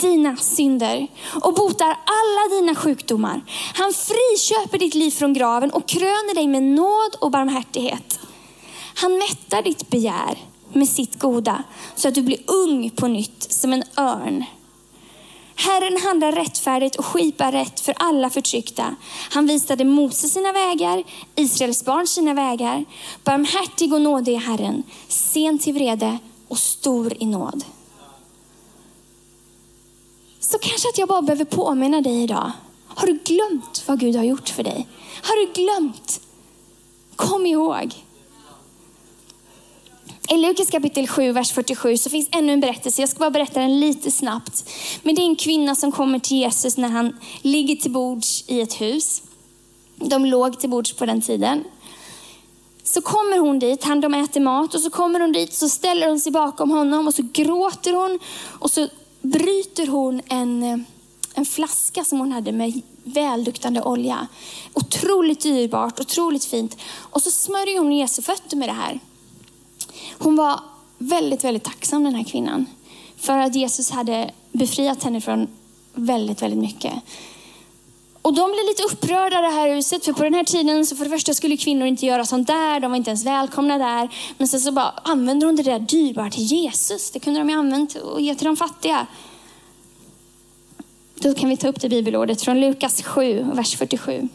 dina 0.00 0.36
synder 0.36 1.06
och 1.42 1.54
botar 1.54 1.86
alla 1.88 2.56
dina 2.56 2.74
sjukdomar. 2.74 3.44
Han 3.74 3.92
friköper 3.92 4.78
ditt 4.78 4.94
liv 4.94 5.10
från 5.10 5.34
graven 5.34 5.70
och 5.70 5.88
kröner 5.88 6.34
dig 6.34 6.48
med 6.48 6.62
nåd 6.62 7.16
och 7.20 7.30
barmhärtighet. 7.30 8.20
Han 8.94 9.18
mättar 9.18 9.62
ditt 9.62 9.90
begär 9.90 10.38
med 10.74 10.88
sitt 10.88 11.18
goda 11.18 11.62
så 11.94 12.08
att 12.08 12.14
du 12.14 12.22
blir 12.22 12.38
ung 12.46 12.90
på 12.90 13.06
nytt 13.06 13.52
som 13.52 13.72
en 13.72 13.82
örn. 13.96 14.44
Herren 15.56 16.00
handlar 16.02 16.32
rättfärdigt 16.32 16.96
och 16.96 17.06
skipar 17.06 17.52
rätt 17.52 17.80
för 17.80 17.94
alla 17.98 18.30
förtryckta. 18.30 18.96
Han 19.30 19.46
visade 19.46 19.84
Mose 19.84 20.28
sina 20.28 20.52
vägar, 20.52 21.04
Israels 21.36 21.84
barn 21.84 22.06
sina 22.06 22.34
vägar. 22.34 22.84
Barmhärtig 23.24 23.92
och 23.92 24.00
nådig 24.00 24.34
är 24.34 24.38
Herren, 24.38 24.82
sen 25.08 25.58
till 25.58 25.74
vrede 25.74 26.18
och 26.48 26.58
stor 26.58 27.12
i 27.20 27.26
nåd. 27.26 27.64
Så 30.40 30.58
kanske 30.58 30.88
att 30.88 30.98
jag 30.98 31.08
bara 31.08 31.22
behöver 31.22 31.44
påminna 31.44 32.00
dig 32.00 32.22
idag. 32.22 32.52
Har 32.86 33.06
du 33.06 33.18
glömt 33.24 33.84
vad 33.86 34.00
Gud 34.00 34.16
har 34.16 34.24
gjort 34.24 34.48
för 34.48 34.62
dig? 34.62 34.88
Har 35.22 35.46
du 35.46 35.52
glömt? 35.52 36.20
Kom 37.16 37.46
ihåg. 37.46 38.03
I 40.28 40.36
Lukas 40.36 40.70
kapitel 40.70 41.06
7, 41.06 41.32
vers 41.32 41.52
47 41.52 41.96
så 41.96 42.10
finns 42.10 42.28
ännu 42.32 42.52
en 42.52 42.60
berättelse. 42.60 43.02
Jag 43.02 43.08
ska 43.08 43.18
bara 43.18 43.30
berätta 43.30 43.60
den 43.60 43.80
lite 43.80 44.10
snabbt. 44.10 44.70
Men 45.02 45.14
det 45.14 45.22
är 45.22 45.26
en 45.26 45.36
kvinna 45.36 45.74
som 45.74 45.92
kommer 45.92 46.18
till 46.18 46.36
Jesus 46.36 46.76
när 46.76 46.88
han 46.88 47.16
ligger 47.42 47.76
till 47.76 47.90
bords 47.90 48.44
i 48.46 48.60
ett 48.60 48.80
hus. 48.80 49.22
De 49.96 50.26
låg 50.26 50.60
till 50.60 50.70
bords 50.70 50.92
på 50.92 51.06
den 51.06 51.22
tiden. 51.22 51.64
Så 52.82 53.00
kommer 53.00 53.38
hon 53.38 53.58
dit, 53.58 53.84
han 53.84 54.00
de 54.00 54.14
äter 54.14 54.40
mat 54.40 54.74
och 54.74 54.80
så 54.80 54.90
kommer 54.90 55.20
hon 55.20 55.32
dit 55.32 55.54
så 55.54 55.68
ställer 55.68 56.08
hon 56.08 56.20
sig 56.20 56.32
bakom 56.32 56.70
honom 56.70 57.06
och 57.06 57.14
så 57.14 57.22
gråter 57.32 57.92
hon 57.92 58.18
och 58.58 58.70
så 58.70 58.88
bryter 59.22 59.86
hon 59.86 60.20
en, 60.28 60.62
eh, 60.62 60.78
en 61.34 61.44
flaska 61.44 62.04
som 62.04 62.18
hon 62.18 62.32
hade 62.32 62.52
med 62.52 62.80
välduktande 63.04 63.82
olja. 63.82 64.26
Otroligt 64.74 65.40
dyrbart, 65.40 66.00
otroligt 66.00 66.44
fint. 66.44 66.76
Och 66.94 67.22
så 67.22 67.30
smörjer 67.30 67.78
hon 67.78 67.92
Jesu 67.92 68.22
fötter 68.22 68.56
med 68.56 68.68
det 68.68 68.72
här. 68.72 69.00
Hon 70.18 70.36
var 70.36 70.60
väldigt, 70.98 71.44
väldigt 71.44 71.64
tacksam 71.64 72.04
den 72.04 72.14
här 72.14 72.24
kvinnan. 72.24 72.66
För 73.16 73.38
att 73.38 73.54
Jesus 73.54 73.90
hade 73.90 74.30
befriat 74.52 75.02
henne 75.02 75.20
från 75.20 75.48
väldigt, 75.94 76.42
väldigt 76.42 76.60
mycket. 76.60 76.92
Och 78.22 78.34
de 78.34 78.50
blev 78.50 78.64
lite 78.66 78.82
upprörda 78.82 79.38
i 79.38 79.42
det 79.42 79.48
här 79.50 79.74
huset, 79.74 80.04
för 80.04 80.12
på 80.12 80.22
den 80.22 80.34
här 80.34 80.44
tiden 80.44 80.86
så 80.86 80.96
för 80.96 81.04
det 81.04 81.10
första 81.10 81.34
skulle 81.34 81.56
kvinnor 81.56 81.86
inte 81.86 82.06
göra 82.06 82.26
sånt 82.26 82.46
där, 82.46 82.80
de 82.80 82.90
var 82.90 82.96
inte 82.96 83.10
ens 83.10 83.26
välkomna 83.26 83.78
där. 83.78 84.08
Men 84.38 84.48
sen 84.48 84.60
så 84.60 84.72
bara 84.72 84.94
använder 85.04 85.46
hon 85.46 85.56
det 85.56 85.62
där 85.62 85.78
dyrbara 85.78 86.30
till 86.30 86.44
Jesus. 86.44 87.10
Det 87.10 87.20
kunde 87.20 87.40
de 87.40 87.48
ju 87.48 87.56
använt 87.56 87.94
och 87.94 88.20
ge 88.20 88.34
till 88.34 88.46
de 88.46 88.56
fattiga. 88.56 89.06
Då 91.14 91.34
kan 91.34 91.48
vi 91.48 91.56
ta 91.56 91.68
upp 91.68 91.80
det 91.80 91.88
bibelordet 91.88 92.42
från 92.42 92.60
Lukas 92.60 93.02
7, 93.02 93.46
vers 93.54 93.76
47. 93.76 94.28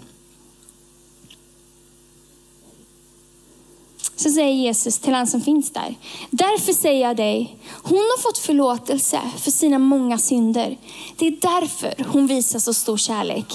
Så 4.19 4.29
säger 4.29 4.53
Jesus 4.53 4.99
till 4.99 5.13
han 5.13 5.27
som 5.27 5.41
finns 5.41 5.71
där. 5.71 5.95
Därför 6.29 6.73
säger 6.73 7.08
jag 7.08 7.17
dig, 7.17 7.58
hon 7.84 7.97
har 7.97 8.21
fått 8.21 8.38
förlåtelse 8.38 9.21
för 9.38 9.51
sina 9.51 9.79
många 9.79 10.17
synder. 10.17 10.77
Det 11.17 11.27
är 11.27 11.32
därför 11.32 12.05
hon 12.08 12.27
visar 12.27 12.60
så 12.60 12.73
stor 12.73 12.97
kärlek. 12.97 13.45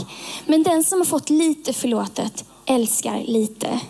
Men 0.46 0.62
den 0.62 0.85
som 0.85 0.98
har 0.98 1.05
fått 1.05 1.31
lite 1.31 1.72
förlåtet 1.72 2.44
älskar 2.66 3.22
lite. 3.27 3.81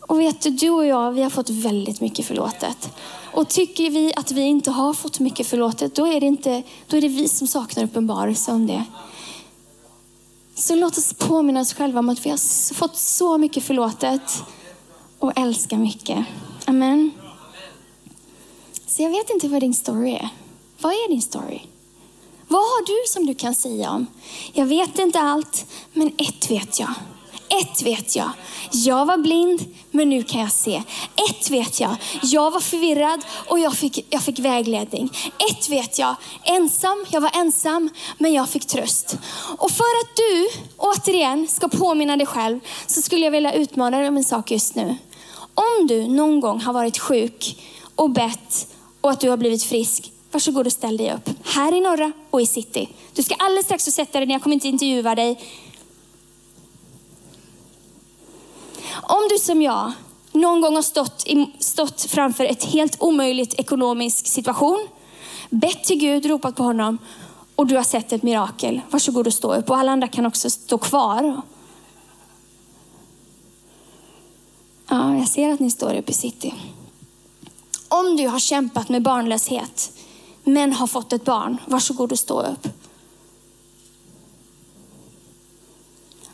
Och 0.00 0.20
vet 0.20 0.40
du, 0.40 0.50
du 0.50 0.70
och 0.70 0.86
jag, 0.86 1.12
vi 1.12 1.22
har 1.22 1.30
fått 1.30 1.50
väldigt 1.50 2.00
mycket 2.00 2.26
förlåtet. 2.26 2.90
Och 3.32 3.48
tycker 3.48 3.90
vi 3.90 4.12
att 4.16 4.30
vi 4.30 4.42
inte 4.42 4.70
har 4.70 4.94
fått 4.94 5.20
mycket 5.20 5.46
förlåtet, 5.46 5.94
då 5.94 6.06
är 6.06 6.20
det, 6.20 6.26
inte, 6.26 6.62
då 6.86 6.96
är 6.96 7.00
det 7.00 7.08
vi 7.08 7.28
som 7.28 7.46
saknar 7.46 7.84
uppenbarelse 7.84 8.52
om 8.52 8.66
det. 8.66 8.84
Så 10.54 10.74
låt 10.74 10.98
oss 10.98 11.14
påminna 11.14 11.60
oss 11.60 11.74
själva 11.74 11.98
om 11.98 12.08
att 12.08 12.26
vi 12.26 12.30
har 12.30 12.74
fått 12.74 12.96
så 12.96 13.38
mycket 13.38 13.64
förlåtet 13.64 14.42
och 15.18 15.38
älskar 15.38 15.76
mycket. 15.76 16.26
Amen. 16.64 17.10
Så 18.86 19.02
jag 19.02 19.10
vet 19.10 19.30
inte 19.30 19.48
vad 19.48 19.60
din 19.60 19.74
story 19.74 20.12
är. 20.12 20.28
Vad 20.78 20.92
är 20.92 21.08
din 21.08 21.22
story? 21.22 21.60
Vad 22.48 22.60
har 22.60 22.86
du 22.86 23.08
som 23.08 23.26
du 23.26 23.34
kan 23.34 23.54
säga 23.54 23.90
om? 23.90 24.06
Jag 24.52 24.66
vet 24.66 24.98
inte 24.98 25.20
allt, 25.20 25.66
men 25.92 26.08
ett 26.18 26.50
vet 26.50 26.80
jag. 26.80 26.94
Ett 27.62 27.82
vet 27.82 28.16
jag. 28.16 28.30
Jag 28.72 29.06
var 29.06 29.18
blind, 29.18 29.64
men 29.90 30.08
nu 30.08 30.22
kan 30.22 30.40
jag 30.40 30.52
se. 30.52 30.82
Ett 31.30 31.50
vet 31.50 31.80
jag. 31.80 31.96
Jag 32.22 32.50
var 32.50 32.60
förvirrad 32.60 33.20
och 33.48 33.58
jag 33.58 33.74
fick, 33.76 34.06
jag 34.10 34.22
fick 34.22 34.38
vägledning. 34.38 35.10
Ett 35.50 35.68
vet 35.68 35.98
jag. 35.98 36.16
Ensam, 36.44 37.04
jag 37.10 37.20
var 37.20 37.30
ensam, 37.34 37.90
men 38.18 38.32
jag 38.32 38.48
fick 38.48 38.66
tröst. 38.66 39.18
Och 39.58 39.70
för 39.70 39.84
att 40.02 40.16
du, 40.16 40.48
återigen, 40.76 41.48
ska 41.48 41.68
påminna 41.68 42.16
dig 42.16 42.26
själv, 42.26 42.60
så 42.86 43.02
skulle 43.02 43.24
jag 43.24 43.30
vilja 43.30 43.52
utmana 43.52 43.98
dig 43.98 44.08
om 44.08 44.16
en 44.16 44.24
sak 44.24 44.50
just 44.50 44.74
nu. 44.74 44.96
Om 45.58 45.86
du 45.86 46.08
någon 46.08 46.40
gång 46.40 46.60
har 46.60 46.72
varit 46.72 46.98
sjuk 46.98 47.64
och 47.94 48.10
bett 48.10 48.68
och 49.00 49.10
att 49.10 49.20
du 49.20 49.30
har 49.30 49.36
blivit 49.36 49.62
frisk, 49.62 50.12
varsågod 50.32 50.66
och 50.66 50.72
ställ 50.72 50.96
dig 50.96 51.12
upp. 51.14 51.30
Här 51.44 51.74
i 51.74 51.80
norra 51.80 52.12
och 52.30 52.40
i 52.40 52.46
city. 52.46 52.88
Du 53.14 53.22
ska 53.22 53.34
alldeles 53.34 53.64
strax 53.64 53.84
få 53.84 53.90
sätta 53.90 54.18
dig 54.18 54.26
ner, 54.26 54.34
jag 54.34 54.42
kommer 54.42 54.54
inte 54.54 54.68
intervjua 54.68 55.14
dig. 55.14 55.40
Om 59.02 59.28
du 59.30 59.38
som 59.38 59.62
jag 59.62 59.92
någon 60.32 60.60
gång 60.60 60.74
har 60.74 60.82
stått, 60.82 61.26
stått 61.58 62.02
framför 62.02 62.44
ett 62.44 62.64
helt 62.64 62.96
omöjligt 63.02 63.54
ekonomisk 63.54 64.26
situation, 64.26 64.88
bett 65.50 65.84
till 65.84 65.98
Gud, 65.98 66.26
ropat 66.26 66.56
på 66.56 66.62
honom 66.62 66.98
och 67.54 67.66
du 67.66 67.76
har 67.76 67.82
sett 67.82 68.12
ett 68.12 68.22
mirakel. 68.22 68.80
Varsågod 68.90 69.26
och 69.26 69.34
stå 69.34 69.54
upp. 69.54 69.70
Och 69.70 69.76
alla 69.76 69.92
andra 69.92 70.08
kan 70.08 70.26
också 70.26 70.50
stå 70.50 70.78
kvar. 70.78 71.42
Ja, 74.90 75.16
jag 75.16 75.28
ser 75.28 75.52
att 75.52 75.60
ni 75.60 75.70
står 75.70 75.94
uppe 75.94 76.10
i 76.10 76.14
city. 76.14 76.54
Om 77.88 78.16
du 78.16 78.28
har 78.28 78.38
kämpat 78.38 78.88
med 78.88 79.02
barnlöshet, 79.02 79.92
men 80.44 80.72
har 80.72 80.86
fått 80.86 81.12
ett 81.12 81.24
barn, 81.24 81.56
varsågod 81.66 82.12
och 82.12 82.18
stå 82.18 82.42
upp. 82.42 82.68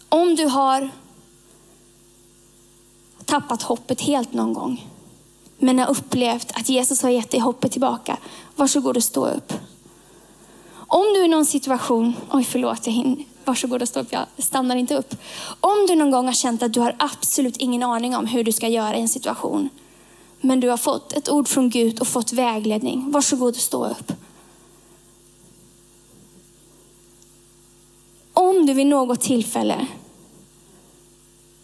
Om 0.08 0.34
du 0.34 0.46
har 0.46 0.90
tappat 3.24 3.62
hoppet 3.62 4.00
helt 4.00 4.32
någon 4.32 4.52
gång, 4.52 4.88
men 5.58 5.78
har 5.78 5.90
upplevt 5.90 6.52
att 6.54 6.68
Jesus 6.68 7.02
har 7.02 7.10
gett 7.10 7.30
dig 7.30 7.40
hoppet 7.40 7.72
tillbaka, 7.72 8.16
varsågod 8.56 8.96
och 8.96 9.04
stå 9.04 9.26
upp. 9.26 9.52
Om 10.72 11.04
du 11.14 11.24
i 11.24 11.28
någon 11.28 11.46
situation, 11.46 12.14
oj 12.30 12.44
förlåt, 12.44 12.86
jag 12.86 12.92
hinner, 12.92 13.24
varsågod 13.46 13.82
och 13.82 13.88
stå 13.88 14.00
upp, 14.00 14.12
jag 14.12 14.26
stannar 14.38 14.76
inte 14.76 14.96
upp. 14.96 15.14
Om 15.60 15.86
du 15.88 15.94
någon 15.94 16.10
gång 16.10 16.26
har 16.26 16.32
känt 16.32 16.62
att 16.62 16.72
du 16.72 16.80
har 16.80 16.96
absolut 16.98 17.56
ingen 17.56 17.82
aning 17.82 18.16
om 18.16 18.26
hur 18.26 18.44
du 18.44 18.52
ska 18.52 18.68
göra 18.68 18.96
i 18.96 19.00
en 19.00 19.08
situation, 19.08 19.68
men 20.40 20.60
du 20.60 20.68
har 20.68 20.76
fått 20.76 21.12
ett 21.12 21.28
ord 21.28 21.48
från 21.48 21.70
Gud 21.70 22.00
och 22.00 22.08
fått 22.08 22.32
vägledning, 22.32 23.10
varsågod 23.10 23.54
och 23.54 23.60
stå 23.60 23.86
upp. 23.86 24.12
Om 28.32 28.66
du 28.66 28.74
vid 28.74 28.86
något 28.86 29.20
tillfälle 29.20 29.86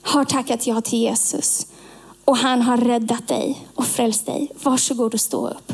har 0.03 0.25
tackat 0.25 0.67
ja 0.67 0.81
till 0.81 0.99
Jesus 0.99 1.67
och 2.25 2.37
han 2.37 2.63
har 2.63 2.77
räddat 2.77 3.29
dig 3.29 3.67
och 3.75 3.87
frälst 3.87 4.27
dig, 4.27 4.53
varsågod 4.63 5.15
och 5.15 5.21
stå 5.21 5.49
upp. 5.49 5.73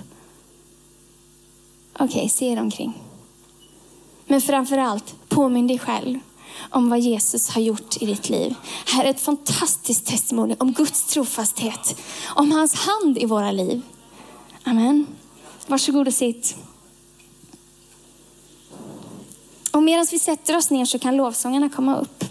Okej, 1.92 2.06
okay, 2.06 2.28
se 2.28 2.46
er 2.46 2.60
omkring. 2.60 3.02
Men 4.26 4.40
framför 4.40 4.78
allt, 4.78 5.14
påminn 5.36 5.66
dig 5.66 5.78
själv 5.78 6.18
om 6.70 6.90
vad 6.90 7.00
Jesus 7.00 7.48
har 7.50 7.60
gjort 7.60 8.02
i 8.02 8.06
ditt 8.06 8.28
liv. 8.28 8.54
Här 8.86 9.04
är 9.04 9.10
ett 9.10 9.20
fantastiskt 9.20 10.06
testimonium 10.06 10.56
om 10.60 10.72
Guds 10.72 11.06
trofasthet, 11.06 12.00
om 12.34 12.52
hans 12.52 12.74
hand 12.74 13.18
i 13.18 13.26
våra 13.26 13.50
liv. 13.50 13.82
Amen. 14.64 15.06
Varsågod 15.66 16.06
och 16.06 16.14
sitt. 16.14 16.56
Och 19.72 19.82
medan 19.82 20.06
vi 20.10 20.18
sätter 20.18 20.56
oss 20.56 20.70
ner 20.70 20.84
så 20.84 20.98
kan 20.98 21.16
lovsångarna 21.16 21.68
komma 21.68 21.98
upp. 21.98 22.24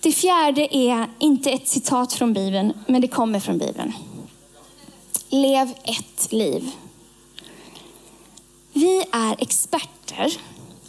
Det 0.00 0.12
fjärde 0.12 0.76
är 0.76 1.10
inte 1.18 1.50
ett 1.50 1.68
citat 1.68 2.12
från 2.12 2.32
Bibeln, 2.32 2.72
men 2.86 3.00
det 3.00 3.08
kommer 3.08 3.40
från 3.40 3.58
Bibeln. 3.58 3.92
Lev 5.28 5.74
ett 5.84 6.32
liv. 6.32 6.70
Vi 8.72 9.04
är 9.12 9.36
experter 9.38 10.32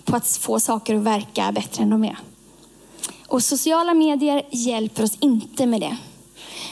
på 0.06 0.15
att 0.15 0.28
få 0.28 0.60
saker 0.60 0.95
att 0.95 1.02
verka 1.02 1.52
bättre 1.52 1.84
än 1.84 1.89
de 1.89 2.04
är. 2.04 2.17
Och 3.28 3.43
sociala 3.43 3.93
medier 3.93 4.41
hjälper 4.52 5.04
oss 5.04 5.17
inte 5.19 5.65
med 5.65 5.82
det. 5.82 5.97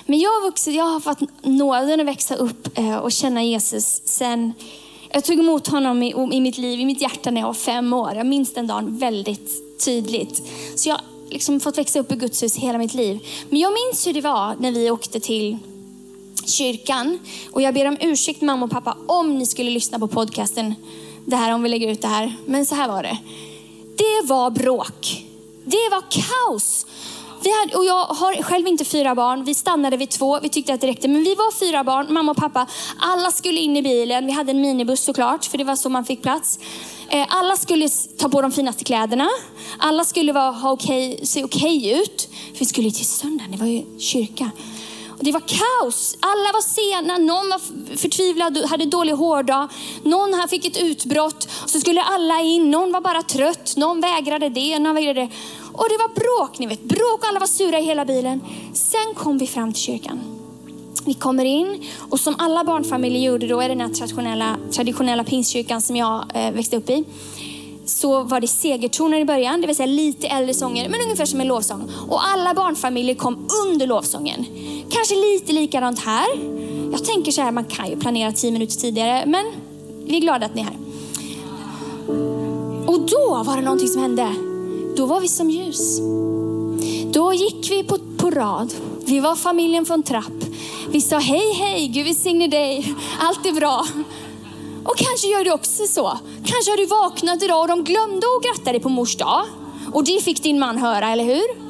Men 0.06 0.20
jag 0.20 0.30
har, 0.30 0.42
vuxit, 0.42 0.76
jag 0.76 0.86
har 0.86 1.00
fått 1.00 1.44
nåden 1.44 2.00
att 2.00 2.06
växa 2.06 2.36
upp 2.36 2.78
eh, 2.78 2.96
och 2.96 3.12
känna 3.12 3.44
Jesus 3.44 4.02
sen 4.06 4.54
jag 5.16 5.24
tog 5.24 5.40
emot 5.40 5.68
honom 5.68 6.04
i, 6.04 6.14
i 6.32 6.42
mitt 6.42 6.58
liv, 6.58 6.80
i 6.80 6.86
mitt 6.86 7.02
hjärta 7.02 7.32
när 7.32 7.42
jag 7.42 7.48
var 7.48 7.54
fem 7.54 7.94
år. 7.94 8.14
Jag 8.16 8.26
minns 8.26 8.54
den 8.54 8.68
dagen 8.68 8.98
väldigt 8.98 9.50
tydligt. 9.86 10.42
Så 10.76 10.90
jag 10.90 10.96
har 10.96 11.04
liksom 11.30 11.60
fått 11.60 11.78
växa 11.78 12.00
upp 12.00 12.12
i 12.12 12.16
Guds 12.16 12.44
hus 12.44 12.56
hela 12.58 12.78
mitt 12.78 12.94
liv. 12.94 13.20
Men 13.50 13.60
jag 13.60 13.74
minns 13.74 14.08
hur 14.08 14.14
det 14.14 14.22
var 14.22 14.56
när 14.60 14.72
vi 14.72 14.92
åkte 14.92 15.20
till 15.20 15.58
kyrkan. 16.46 17.20
Och 17.52 17.62
jag 17.62 17.74
ber 17.74 17.88
om 17.88 17.98
ursäkt 18.02 18.42
mamma 18.42 18.66
och 18.66 18.72
pappa 18.72 18.98
om 19.08 19.38
ni 19.38 19.46
skulle 19.46 19.72
lyssna 19.72 20.00
på 20.00 20.08
podcasten. 20.08 20.76
Det 21.26 21.36
här 21.36 21.54
om 21.54 21.64
vi 21.64 21.70
lägger 21.70 21.92
ut 21.92 22.02
det 22.02 22.08
här. 22.08 22.36
Men 22.46 22.66
så 22.66 22.76
här 22.76 22.88
var 22.88 23.04
det. 23.04 23.18
Det 23.98 24.28
var 24.28 24.52
bråk. 24.52 25.26
Det 25.66 25.90
var 25.92 26.04
kaos. 26.10 26.86
Vi 27.44 27.52
hade, 27.60 27.78
och 27.78 27.86
jag 27.86 28.06
har 28.06 28.44
själv 28.44 28.68
inte 28.68 28.86
fyra 28.86 29.16
barn. 29.16 29.44
Vi 29.44 29.54
stannade 29.54 29.98
vid 29.98 30.10
två. 30.10 30.40
Vi 30.40 30.50
tyckte 30.50 30.74
att 30.74 30.82
det 30.82 30.88
räckte. 30.88 31.08
Men 31.08 31.24
vi 31.24 31.36
var 31.36 31.52
fyra 31.52 31.84
barn, 31.84 32.14
mamma 32.14 32.32
och 32.32 32.38
pappa. 32.38 32.68
Alla 33.00 33.32
skulle 33.32 33.60
in 33.60 33.78
i 33.78 33.82
bilen. 33.82 34.26
Vi 34.26 34.32
hade 34.32 34.52
en 34.52 34.62
minibuss 34.62 35.02
såklart, 35.04 35.46
för 35.46 35.58
det 35.58 35.64
var 35.64 35.76
så 35.76 35.90
man 35.90 36.06
fick 36.06 36.22
plats. 36.22 36.60
Eh, 37.10 37.26
alla 37.30 37.56
skulle 37.56 37.90
ta 38.18 38.30
på 38.30 38.42
de 38.42 38.52
finaste 38.52 38.84
kläderna. 38.84 39.30
Alla 39.78 40.06
skulle 40.06 40.34
vara, 40.34 40.52
ha 40.52 40.72
okay, 40.72 41.26
se 41.26 41.44
okej 41.44 41.78
okay 41.78 42.02
ut. 42.02 42.30
För 42.54 42.60
vi 42.60 42.66
skulle 42.66 42.92
till 42.92 43.06
söndagen, 43.06 43.52
det 43.52 43.58
var 43.58 43.68
ju 43.68 44.00
kyrka. 44.00 44.52
Det 45.20 45.32
var 45.32 45.40
kaos. 45.40 46.18
Alla 46.20 46.52
var 46.54 46.62
sena, 46.62 47.18
någon 47.18 47.50
var 47.50 47.62
förtvivlad 47.98 48.58
och 48.58 48.70
hade 48.70 48.86
dålig 48.86 49.14
hårdag. 49.14 49.68
Någon 50.04 50.34
här 50.34 50.48
fick 50.48 50.66
ett 50.66 50.78
utbrott. 50.84 51.50
Så 51.66 51.80
skulle 51.80 52.02
alla 52.02 52.42
in. 52.42 52.72
Någon 52.72 52.92
var 52.92 53.02
bara 53.02 53.22
trött. 53.22 53.74
Någon 53.78 54.02
vägrade 54.02 54.50
det, 54.50 54.80
någon 54.80 54.96
vägrade 54.96 55.22
det. 55.22 55.30
Och 55.74 55.86
det 55.90 55.98
var 55.98 56.10
bråk, 56.16 56.60
ni 56.60 56.68
vet. 56.68 56.84
Bråk 56.84 57.20
och 57.20 57.28
alla 57.28 57.40
var 57.40 57.48
sura 57.48 57.80
i 57.80 57.84
hela 57.84 58.06
bilen. 58.06 58.42
Sen 58.74 59.14
kom 59.16 59.38
vi 59.38 59.48
fram 59.48 59.74
till 59.74 59.82
kyrkan. 59.82 60.20
Vi 61.06 61.14
kommer 61.14 61.46
in 61.46 61.84
och 62.10 62.20
som 62.20 62.36
alla 62.38 62.64
barnfamiljer 62.64 63.22
gjorde 63.22 63.48
då 63.48 63.62
är 63.62 63.70
den 63.70 63.82
här 63.82 63.90
traditionella, 63.90 64.58
traditionella 64.72 65.24
pingstkyrkan 65.24 65.82
som 65.82 65.96
jag 65.96 66.26
eh, 66.34 66.52
växte 66.52 66.78
upp 66.78 66.90
i. 66.90 67.04
så 67.86 68.24
var 68.24 68.40
det 68.40 68.48
segertoner 68.48 69.20
i 69.20 69.26
början, 69.26 69.62
det 69.62 69.68
vill 69.68 69.76
säga 69.76 69.88
lite 69.88 70.28
äldre 70.28 70.54
sånger, 70.54 70.90
men 70.90 71.02
ungefär 71.02 71.26
som 71.26 71.42
en 71.42 71.48
lovsång. 71.48 71.92
Och 72.10 72.28
alla 72.28 72.54
barnfamiljer 72.54 73.16
kom 73.16 73.48
under 73.66 73.88
lovsången. 73.88 74.46
Kanske 74.90 75.16
lite 75.16 75.54
likadant 75.54 76.00
här. 76.00 76.28
Jag 76.92 77.06
tänker 77.06 77.32
så 77.32 77.42
här, 77.42 77.52
man 77.52 77.66
kan 77.66 77.90
ju 77.90 78.00
planera 78.00 78.32
tio 78.32 78.52
minuter 78.52 78.76
tidigare, 78.76 79.26
men 79.26 79.46
vi 80.06 80.18
är 80.18 80.22
glada 80.22 80.46
att 80.46 80.56
ni 80.56 80.62
är 80.62 80.66
här. 80.66 80.78
Och 82.88 83.00
då 83.00 83.44
var 83.46 83.56
det 83.56 83.62
någonting 83.62 83.88
som 83.88 84.02
hände. 84.02 84.36
Då 84.98 85.06
var 85.06 85.20
vi 85.20 85.28
som 85.28 85.50
ljus. 85.50 86.00
Då 87.12 87.34
gick 87.34 87.72
vi 87.72 87.84
på, 87.84 87.98
på 88.18 88.30
rad. 88.30 88.74
Vi 89.06 89.20
var 89.20 89.36
familjen 89.36 89.86
från 89.86 90.04
trapp. 90.04 90.46
Vi 90.90 91.02
sa 91.02 91.18
hej, 91.18 91.54
hej, 91.54 91.88
Gud 91.88 92.06
välsigne 92.06 92.48
dig. 92.48 92.96
Allt 93.20 93.46
är 93.46 93.52
bra. 93.52 93.86
Och 94.84 94.98
kanske 94.98 95.28
gör 95.28 95.44
du 95.44 95.52
också 95.52 95.88
så. 95.88 96.20
Kanske 96.46 96.72
har 96.72 96.78
du 96.78 96.86
vaknat 96.86 97.44
idag 97.44 97.62
och 97.62 97.68
de 97.68 97.84
glömde 97.84 98.28
att 98.38 98.44
gratta 98.44 98.72
dig 98.72 98.82
på 98.82 98.90
mors 98.90 99.16
dag. 99.16 99.46
Och 99.94 100.04
det 100.04 100.24
fick 100.24 100.44
din 100.44 100.60
man 100.60 100.78
höra, 100.78 101.12
eller 101.12 101.24
hur? 101.24 101.65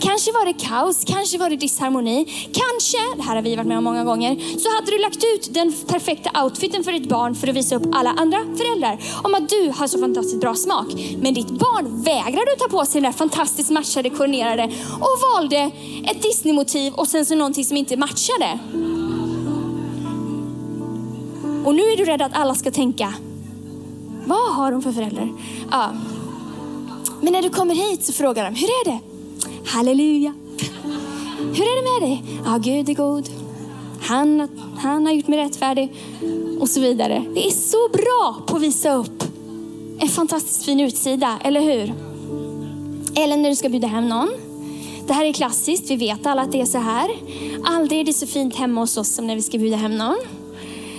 Kanske 0.00 0.32
var 0.32 0.44
det 0.44 0.52
kaos, 0.52 1.04
kanske 1.04 1.38
var 1.38 1.50
det 1.50 1.56
disharmoni. 1.56 2.24
Kanske, 2.52 2.98
det 3.16 3.22
här 3.22 3.34
har 3.34 3.42
vi 3.42 3.56
varit 3.56 3.66
med 3.66 3.78
om 3.78 3.84
många 3.84 4.04
gånger, 4.04 4.58
så 4.58 4.74
hade 4.74 4.90
du 4.90 4.98
lagt 4.98 5.24
ut 5.24 5.54
den 5.54 5.72
perfekta 5.86 6.44
outfiten 6.44 6.84
för 6.84 6.92
ditt 6.92 7.08
barn 7.08 7.34
för 7.34 7.48
att 7.48 7.56
visa 7.56 7.76
upp 7.76 7.82
alla 7.92 8.10
andra 8.10 8.38
föräldrar 8.56 8.98
om 9.24 9.34
att 9.34 9.48
du 9.48 9.72
har 9.76 9.86
så 9.86 9.98
fantastiskt 9.98 10.40
bra 10.40 10.54
smak. 10.54 10.86
Men 11.18 11.34
ditt 11.34 11.50
barn 11.50 12.02
vägrade 12.02 12.52
att 12.52 12.58
ta 12.58 12.68
på 12.68 12.84
sig 12.84 13.00
den 13.00 13.12
där 13.12 13.18
fantastiskt 13.18 13.70
matchade, 13.70 14.10
koordinerade 14.10 14.64
och 15.00 15.16
valde 15.34 15.70
ett 16.04 16.22
Disney-motiv 16.22 16.92
och 16.92 17.08
sen 17.08 17.26
så 17.26 17.34
någonting 17.34 17.64
som 17.64 17.76
inte 17.76 17.96
matchade. 17.96 18.58
Och 21.64 21.74
nu 21.74 21.82
är 21.82 21.96
du 21.96 22.04
rädd 22.04 22.22
att 22.22 22.36
alla 22.36 22.54
ska 22.54 22.70
tänka, 22.70 23.14
vad 24.26 24.54
har 24.54 24.72
hon 24.72 24.82
för 24.82 24.92
föräldrar? 24.92 25.32
Ja. 25.70 25.90
Men 27.20 27.32
när 27.32 27.42
du 27.42 27.50
kommer 27.50 27.74
hit 27.74 28.04
så 28.04 28.12
frågar 28.12 28.44
de, 28.44 28.54
hur 28.54 28.68
är 28.68 28.84
det? 28.84 29.07
Halleluja. 29.68 30.34
Hur 31.38 31.64
är 31.64 31.76
det 31.76 32.00
med 32.00 32.10
dig? 32.10 32.24
Ja, 32.44 32.58
Gud 32.58 32.88
är 32.88 32.94
god. 32.94 33.28
Han, 34.00 34.48
han 34.78 35.06
har 35.06 35.12
gjort 35.12 35.28
mig 35.28 35.38
rättfärdig. 35.38 35.92
Och 36.60 36.68
så 36.68 36.80
vidare. 36.80 37.24
Det 37.34 37.46
är 37.46 37.50
så 37.50 37.88
bra 37.92 38.42
på 38.46 38.56
att 38.56 38.62
visa 38.62 38.94
upp 38.94 39.24
en 40.00 40.08
fantastiskt 40.08 40.64
fin 40.64 40.80
utsida, 40.80 41.38
eller 41.44 41.60
hur? 41.60 41.94
Eller 43.16 43.36
när 43.36 43.48
du 43.50 43.56
ska 43.56 43.68
bjuda 43.68 43.86
hem 43.86 44.08
någon. 44.08 44.28
Det 45.06 45.12
här 45.12 45.24
är 45.24 45.32
klassiskt, 45.32 45.90
vi 45.90 45.96
vet 45.96 46.26
alla 46.26 46.42
att 46.42 46.52
det 46.52 46.60
är 46.60 46.66
så 46.66 46.78
här. 46.78 47.10
Aldrig 47.64 48.00
är 48.00 48.04
det 48.04 48.12
så 48.12 48.26
fint 48.26 48.54
hemma 48.56 48.80
hos 48.80 48.96
oss 48.96 49.14
som 49.14 49.26
när 49.26 49.34
vi 49.34 49.42
ska 49.42 49.58
bjuda 49.58 49.76
hem 49.76 49.96
någon. 49.96 50.18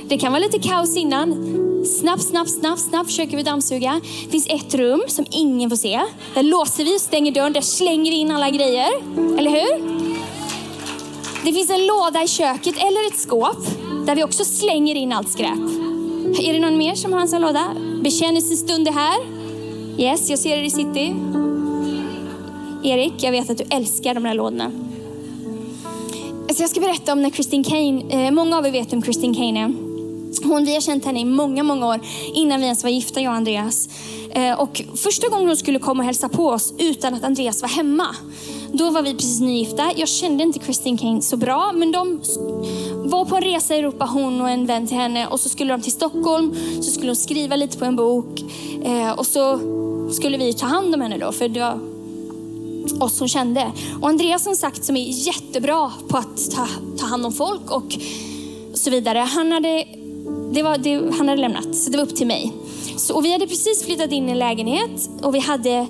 Det 0.08 0.18
kan 0.18 0.32
vara 0.32 0.44
lite 0.44 0.60
kaos 0.60 0.98
innan. 0.98 1.69
Snabbt, 1.86 2.24
snabbt, 2.24 2.50
snabbt, 2.50 2.82
snabbt 2.82 3.10
försöker 3.10 3.38
vi 3.38 3.44
dammsuga. 3.44 4.02
Det 4.26 4.32
finns 4.32 4.48
ett 4.48 4.76
rum 4.76 5.04
som 5.08 5.26
ingen 5.32 5.70
får 5.70 5.78
se. 5.78 6.02
Där 6.34 6.44
låser 6.44 6.84
vi 6.84 6.98
och 6.98 7.02
stänger 7.02 7.32
dörren. 7.32 7.54
Där 7.54 7.62
slänger 7.62 8.12
vi 8.12 8.18
in 8.18 8.32
alla 8.32 8.50
grejer. 8.50 8.90
Eller 9.38 9.50
hur? 9.52 10.00
Det 11.46 11.54
finns 11.54 11.70
en 11.70 11.88
låda 11.88 12.24
i 12.24 12.28
köket 12.28 12.76
eller 12.78 13.08
ett 13.08 13.20
skåp 13.20 13.68
där 14.06 14.16
vi 14.16 14.24
också 14.24 14.46
slänger 14.46 14.96
in 14.96 15.14
allt 15.14 15.30
skräp. 15.30 15.60
Är 16.40 16.54
det 16.54 16.60
någon 16.60 16.78
mer 16.78 16.96
som 16.96 17.14
har 17.14 17.22
en 17.22 17.28
sån 17.28 17.42
låda? 17.42 17.76
Bekännelsestund 18.04 18.88
är 18.88 18.92
här. 18.92 19.20
Yes, 19.98 20.30
jag 20.30 20.40
ser 20.40 20.58
er 20.58 20.64
i 20.64 20.70
city. 20.70 21.16
Erik, 22.84 23.14
jag 23.18 23.32
vet 23.32 23.50
att 23.50 23.58
du 23.58 23.64
älskar 23.70 24.14
de 24.14 24.24
där 24.24 24.34
lådorna. 24.34 24.72
Så 26.56 26.64
jag 26.64 26.70
ska 26.70 26.80
berätta 26.80 27.14
om 27.14 27.22
när 27.22 27.30
Christine 27.30 27.64
Kane, 27.64 28.26
eh, 28.28 28.32
många 28.32 28.58
av 28.58 28.68
er 28.68 28.72
vet 28.72 28.94
vem 28.94 29.04
Christine 29.04 29.36
Kane 29.36 29.60
är. 29.60 29.89
Hon, 30.44 30.66
vi 30.66 30.74
har 30.74 30.82
känt 30.82 31.06
henne 31.06 31.20
i 31.20 31.26
många, 31.26 31.64
många 31.64 31.88
år 31.88 32.00
innan 32.34 32.60
vi 32.60 32.66
ens 32.66 32.84
var 32.84 32.90
gifta, 32.90 33.22
jag 33.22 33.32
och 33.32 33.38
Andreas. 33.38 33.90
Eh, 34.32 34.60
och 34.60 34.82
första 34.96 35.30
gången 35.30 35.48
hon 35.48 35.58
skulle 35.58 35.80
komma 35.80 36.04
och 36.04 36.06
hälsa 36.06 36.30
på 36.30 36.48
oss 36.48 36.74
utan 36.78 37.14
att 37.14 37.24
Andreas 37.24 37.62
var 37.62 37.70
hemma, 37.70 38.16
då 38.74 38.90
var 38.90 39.02
vi 39.02 39.14
precis 39.14 39.40
nygifta. 39.40 39.92
Jag 39.96 40.08
kände 40.10 40.44
inte 40.44 40.60
Christine 40.60 40.98
Kane 40.98 41.22
så 41.22 41.38
bra, 41.38 41.72
men 41.76 41.92
de 41.92 42.22
var 42.96 43.26
på 43.26 43.36
en 43.36 43.42
resa 43.42 43.76
i 43.76 43.80
Europa, 43.80 44.06
hon 44.06 44.42
och 44.42 44.50
en 44.50 44.66
vän 44.66 44.88
till 44.88 44.98
henne. 44.98 45.28
Och 45.28 45.40
så 45.40 45.50
skulle 45.50 45.74
de 45.74 45.82
till 45.82 45.92
Stockholm, 45.92 46.56
så 46.82 46.92
skulle 46.92 47.10
hon 47.10 47.16
skriva 47.16 47.56
lite 47.56 47.78
på 47.78 47.86
en 47.86 47.96
bok. 47.96 48.44
Eh, 48.84 49.12
och 49.12 49.26
så 49.26 49.60
skulle 50.12 50.38
vi 50.38 50.54
ta 50.54 50.66
hand 50.66 50.96
om 50.96 51.02
henne 51.02 51.18
då, 51.18 51.32
för 51.32 51.50
det 51.50 51.60
var 51.60 51.80
oss 53.00 53.20
hon 53.20 53.30
kände. 53.30 53.72
Och 54.02 54.10
Andreas 54.10 54.44
som 54.44 54.56
sagt, 54.56 54.86
som 54.86 54.98
är 54.98 55.28
jättebra 55.28 55.92
på 56.10 56.18
att 56.18 56.52
ta, 56.52 56.68
ta 57.00 57.06
hand 57.06 57.26
om 57.26 57.34
folk 57.34 57.72
och 57.72 57.98
så 58.74 58.90
vidare. 58.90 59.20
Han 59.20 59.52
hade 59.52 59.86
det 60.54 60.64
var, 60.64 60.78
det, 60.78 61.16
han 61.18 61.30
hade 61.30 61.42
lämnat, 61.42 61.76
så 61.76 61.90
det 61.90 61.98
var 61.98 62.06
upp 62.06 62.16
till 62.16 62.28
mig. 62.28 62.54
Så, 62.98 63.16
och 63.16 63.26
vi 63.26 63.32
hade 63.32 63.48
precis 63.48 63.84
flyttat 63.86 64.12
in 64.12 64.30
i 64.30 64.32
en 64.32 64.40
lägenhet 64.40 65.10
och 65.22 65.36
vi 65.36 65.40
hade, 65.40 65.88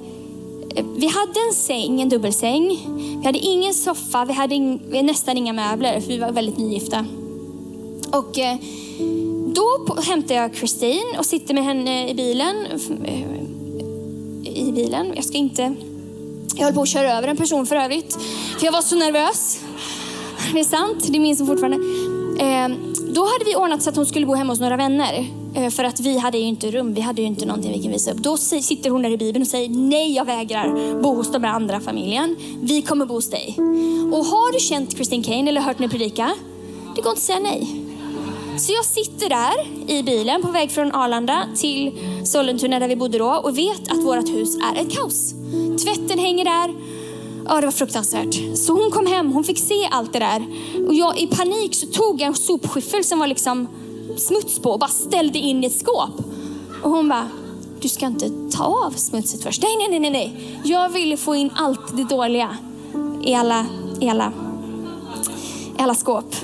eh, 0.76 0.86
vi 0.96 1.08
hade 1.08 1.40
en 1.48 1.54
säng, 1.54 2.02
en 2.02 2.10
dubbelsäng. 2.10 2.80
Vi 3.20 3.26
hade 3.26 3.40
ingen 3.40 3.74
soffa, 3.74 4.26
vi 4.26 4.34
hade 4.34 4.56
in, 4.56 4.82
nästan 4.92 5.38
inga 5.38 5.54
möbler 5.54 6.02
för 6.02 6.08
vi 6.08 6.18
var 6.18 6.32
väldigt 6.32 6.58
nygifta. 6.58 7.06
Och 8.12 8.40
eh, 8.40 8.58
då 9.54 9.96
hämtar 10.02 10.36
jag 10.36 10.56
Christine 10.56 11.18
och 11.18 11.26
sitter 11.26 11.54
med 11.54 11.64
henne 11.64 12.10
i 12.10 12.14
bilen. 12.14 12.56
I 14.44 14.72
bilen. 14.72 15.14
Jag 15.16 15.26
ska 15.26 15.38
inte... 15.38 15.76
Jag 16.56 16.66
höll 16.66 16.74
på 16.74 16.82
att 16.82 16.90
köra 16.90 17.18
över 17.18 17.28
en 17.28 17.38
person 17.38 17.66
för 17.66 17.76
övrigt. 17.76 18.18
För 18.58 18.66
jag 18.66 18.72
var 18.72 18.82
så 18.82 18.96
nervös. 18.96 19.60
Det 20.54 20.60
är 20.60 20.64
sant, 20.64 21.08
det 21.08 21.20
minns 21.20 21.40
hon 21.40 21.48
fortfarande. 21.48 21.78
Ehm, 22.40 22.89
då 23.14 23.22
hade 23.22 23.46
vi 23.46 23.56
ordnat 23.56 23.82
så 23.82 23.90
att 23.90 23.96
hon 23.96 24.06
skulle 24.06 24.26
bo 24.26 24.36
hemma 24.36 24.52
hos 24.54 24.60
några 24.60 24.78
vänner. 24.78 25.28
Eh, 25.54 25.70
för 25.70 25.84
att 25.84 26.00
vi 26.00 26.18
hade 26.18 26.38
ju 26.38 26.44
inte 26.44 26.72
rum, 26.72 26.94
vi 26.94 27.02
hade 27.02 27.22
ju 27.22 27.28
inte 27.28 27.46
någonting 27.46 27.72
vi 27.72 27.84
kan 27.84 27.92
visa 27.92 28.12
upp. 28.12 28.18
Då 28.18 28.38
sitter 28.38 28.90
hon 28.90 29.02
där 29.02 29.10
i 29.10 29.18
Bibeln 29.18 29.42
och 29.42 29.48
säger 29.48 29.70
nej, 29.70 30.16
jag 30.16 30.26
vägrar 30.26 31.02
bo 31.02 31.14
hos 31.14 31.32
de 31.32 31.46
andra 31.46 31.80
familjen. 31.80 32.36
Vi 32.62 32.82
kommer 32.82 33.06
bo 33.06 33.14
hos 33.14 33.30
dig. 33.30 33.56
Och 34.12 34.26
har 34.26 34.54
du 34.54 34.60
känt 34.60 34.94
Christine 34.96 35.24
Kane 35.24 35.50
eller 35.50 35.62
hört 35.62 35.80
henne 35.80 35.90
predika, 35.90 36.32
det 36.96 37.02
går 37.02 37.10
inte 37.12 37.20
att 37.20 37.20
säga 37.20 37.40
nej. 37.40 37.86
Så 38.58 38.74
jag 38.74 38.86
sitter 38.86 39.30
där 39.30 39.68
i 39.88 40.04
bilen 40.04 40.42
på 40.42 40.52
väg 40.52 40.72
från 40.72 40.92
Arlanda 40.92 41.44
till 41.56 41.92
Sollentuna 42.24 42.80
där 42.80 42.88
vi 42.88 42.96
bodde 42.96 43.18
då 43.18 43.42
och 43.44 43.58
vet 43.58 43.92
att 43.92 44.04
vårt 44.04 44.30
hus 44.30 44.58
är 44.72 44.82
ett 44.82 44.96
kaos. 44.96 45.34
Tvätten 45.84 46.20
hänger 46.20 46.46
där, 46.46 46.74
Ja, 47.52 47.62
det 47.62 47.68
var 47.68 47.72
fruktansvärt. 47.72 48.58
Så 48.58 48.74
hon 48.74 48.92
kom 48.92 49.06
hem, 49.06 49.32
hon 49.32 49.44
fick 49.44 49.60
se 49.60 49.88
allt 49.92 50.14
det 50.14 50.20
där. 50.20 50.46
Och 50.88 50.94
jag 50.94 51.20
i 51.20 51.28
panik 51.28 51.76
så 51.76 51.88
tog 51.88 52.22
jag 52.22 52.28
en 52.28 52.36
sopskyffel 52.36 53.04
som 53.04 53.20
var 53.20 53.28
liksom 53.28 53.68
smuts 54.18 54.60
på 54.60 54.72
och 54.72 54.80
bara 54.80 54.90
ställde 54.90 55.40
in 55.40 55.64
i 55.64 55.68
ett 55.68 55.80
skåp. 55.80 56.24
Och 56.84 56.90
hon 56.92 57.10
bara, 57.10 57.28
du 57.82 57.90
ska 57.90 58.06
inte 58.06 58.30
ta 58.52 58.64
av 58.64 58.92
smutset 58.92 59.44
först. 59.44 59.64
Nej, 59.64 59.90
nej, 59.90 60.00
nej, 60.00 60.12
nej. 60.12 60.60
Jag 60.64 60.90
ville 60.90 61.18
få 61.18 61.36
in 61.36 61.50
allt 61.56 61.98
det 61.98 62.04
dåliga 62.04 62.58
i 63.24 63.34
alla, 63.34 63.66
i 64.00 64.10
alla, 64.10 64.32
i 65.78 65.82
alla 65.82 65.96
skåp. 65.96 66.36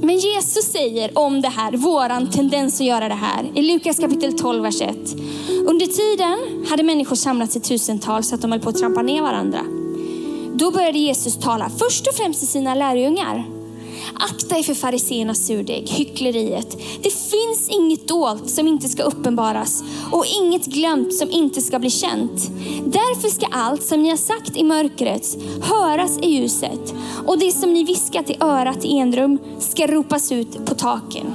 Men 0.00 0.18
Jesus 0.18 0.64
säger 0.64 1.18
om 1.18 1.40
det 1.40 1.48
här, 1.48 1.72
våran 1.72 2.30
tendens 2.30 2.80
att 2.80 2.86
göra 2.86 3.08
det 3.08 3.14
här, 3.14 3.52
i 3.54 3.62
Lukas 3.62 3.98
kapitel 3.98 4.38
12, 4.38 4.62
vers 4.62 4.80
1. 4.80 4.96
Under 5.66 5.86
tiden 5.86 6.66
hade 6.70 6.82
människor 6.82 7.16
samlats 7.16 7.56
i 7.56 7.60
tusental 7.60 8.22
så 8.22 8.34
att 8.34 8.42
de 8.42 8.52
höll 8.52 8.60
på 8.60 8.68
att 8.68 8.78
trampa 8.78 9.02
ner 9.02 9.22
varandra. 9.22 9.60
Då 10.54 10.70
började 10.70 10.98
Jesus 10.98 11.38
tala 11.38 11.70
först 11.78 12.06
och 12.06 12.14
främst 12.14 12.38
till 12.38 12.48
sina 12.48 12.74
lärjungar. 12.74 13.53
Akta 14.14 14.58
er 14.58 14.62
för 14.62 14.74
fariséernas 14.74 15.46
surdeg, 15.46 15.88
hyckleriet. 15.88 16.76
Det 17.02 17.10
finns 17.10 17.68
inget 17.68 18.08
dolt 18.08 18.50
som 18.50 18.68
inte 18.68 18.88
ska 18.88 19.02
uppenbaras 19.02 19.84
och 20.12 20.24
inget 20.42 20.66
glömt 20.66 21.14
som 21.14 21.30
inte 21.30 21.60
ska 21.60 21.78
bli 21.78 21.90
känt. 21.90 22.50
Därför 22.86 23.28
ska 23.28 23.46
allt 23.46 23.82
som 23.82 24.02
ni 24.02 24.10
har 24.10 24.16
sagt 24.16 24.56
i 24.56 24.64
mörkret 24.64 25.36
höras 25.62 26.18
i 26.18 26.30
ljuset 26.30 26.94
och 27.26 27.38
det 27.38 27.52
som 27.52 27.72
ni 27.72 27.84
viskat 27.84 28.30
i 28.30 28.36
örat 28.40 28.84
i 28.84 28.98
enrum 28.98 29.38
ska 29.58 29.86
ropas 29.86 30.32
ut 30.32 30.66
på 30.66 30.74
taken. 30.74 31.34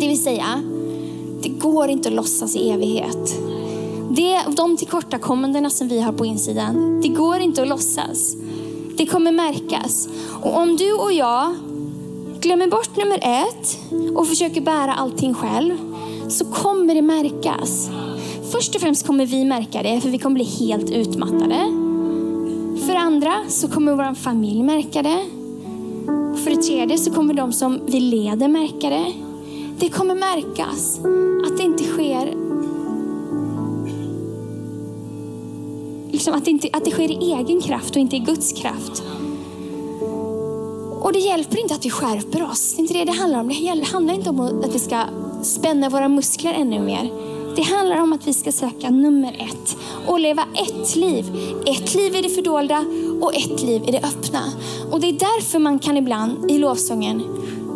Det 0.00 0.08
vill 0.08 0.22
säga, 0.22 0.62
det 1.42 1.48
går 1.48 1.88
inte 1.88 2.08
att 2.08 2.14
låtsas 2.14 2.56
i 2.56 2.70
evighet. 2.70 3.36
Det, 4.10 4.40
de 4.56 4.76
tillkortakommandena 4.76 5.70
som 5.70 5.88
vi 5.88 6.00
har 6.00 6.12
på 6.12 6.26
insidan, 6.26 7.00
det 7.00 7.08
går 7.08 7.40
inte 7.40 7.62
att 7.62 7.68
låtsas. 7.68 8.36
Det 8.96 9.06
kommer 9.06 9.32
märkas. 9.32 10.08
Och 10.42 10.56
om 10.56 10.76
du 10.76 10.92
och 10.92 11.12
jag 11.12 11.54
glömmer 12.40 12.68
bort 12.68 12.96
nummer 12.96 13.18
ett 13.22 13.78
och 14.16 14.26
försöker 14.26 14.60
bära 14.60 14.94
allting 14.94 15.34
själv, 15.34 15.74
så 16.28 16.44
kommer 16.44 16.94
det 16.94 17.02
märkas. 17.02 17.90
Först 18.52 18.74
och 18.74 18.80
främst 18.80 19.06
kommer 19.06 19.26
vi 19.26 19.44
märka 19.44 19.82
det, 19.82 20.00
för 20.00 20.08
vi 20.08 20.18
kommer 20.18 20.34
bli 20.34 20.44
helt 20.44 20.90
utmattade. 20.90 21.56
För 22.86 22.94
andra 22.94 23.34
så 23.48 23.68
kommer 23.68 23.92
vår 23.92 24.14
familj 24.14 24.62
märka 24.62 25.02
det. 25.02 25.24
För 26.44 26.50
det 26.50 26.62
tredje 26.62 26.98
så 26.98 27.10
kommer 27.10 27.34
de 27.34 27.52
som 27.52 27.80
vi 27.86 28.00
leder 28.00 28.48
märka 28.48 28.90
det. 28.90 29.12
Det 29.78 29.88
kommer 29.88 30.14
märkas 30.14 31.00
att 31.46 31.56
det 31.56 31.62
inte 31.62 31.84
sker 31.84 32.41
liksom 36.22 36.34
att, 36.34 36.44
det 36.44 36.50
inte, 36.50 36.68
att 36.72 36.84
det 36.84 36.90
sker 36.90 37.10
i 37.10 37.32
egen 37.32 37.60
kraft 37.60 37.90
och 37.90 37.96
inte 37.96 38.16
i 38.16 38.18
Guds 38.18 38.52
kraft. 38.52 39.02
Och 41.00 41.12
det 41.12 41.18
hjälper 41.18 41.58
inte 41.58 41.74
att 41.74 41.84
vi 41.84 41.90
skärper 41.90 42.42
oss. 42.50 42.74
Det 42.74 42.78
är 42.78 42.82
inte 42.82 42.94
det 42.94 43.04
det 43.04 43.12
handlar 43.12 43.40
om. 43.40 43.48
Det 43.48 43.86
handlar 43.92 44.14
inte 44.14 44.30
om 44.30 44.40
att 44.40 44.74
vi 44.74 44.78
ska 44.78 45.04
spänna 45.42 45.88
våra 45.88 46.08
muskler 46.08 46.52
ännu 46.52 46.80
mer. 46.80 47.12
Det 47.56 47.62
handlar 47.62 48.02
om 48.02 48.12
att 48.12 48.26
vi 48.26 48.34
ska 48.34 48.52
söka 48.52 48.90
nummer 48.90 49.32
ett 49.32 49.76
och 50.06 50.20
leva 50.20 50.44
ett 50.54 50.96
liv. 50.96 51.24
Ett 51.66 51.94
liv 51.94 52.16
i 52.16 52.20
det 52.20 52.28
fördolda 52.28 52.84
och 53.20 53.34
ett 53.34 53.62
liv 53.62 53.82
i 53.88 53.90
det 53.90 54.00
öppna. 54.00 54.42
Och 54.90 55.00
det 55.00 55.08
är 55.08 55.12
därför 55.12 55.58
man 55.58 55.78
kan 55.78 55.96
ibland 55.96 56.50
i 56.50 56.58
lovsången, 56.58 57.22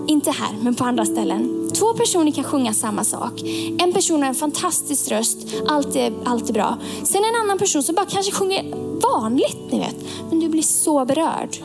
inte 0.09 0.31
här 0.31 0.57
men 0.61 0.75
på 0.75 0.85
andra 0.85 1.05
ställen, 1.05 1.56
två 1.79 1.95
personer 1.95 2.33
kan 2.33 2.45
sjunga 2.45 2.75
samma 2.75 3.05
sak. 3.05 3.43
En 3.79 3.93
person 3.93 4.23
har 4.23 4.29
en 4.29 4.35
fantastisk 4.35 5.11
röst, 5.11 5.39
allt 5.69 5.97
är, 5.97 6.13
allt 6.25 6.49
är 6.49 6.53
bra. 6.53 6.79
Sen 7.05 7.25
en 7.25 7.35
annan 7.45 7.59
person 7.59 7.83
som 7.83 7.95
bara 7.95 8.07
kanske 8.07 8.33
sjunger 8.33 8.65
vanligt, 9.13 9.59
ni 9.71 9.79
vet. 9.79 9.97
Men 10.31 10.41
du 10.41 10.49
blir 10.49 10.63
så 10.63 11.05
berörd. 11.05 11.57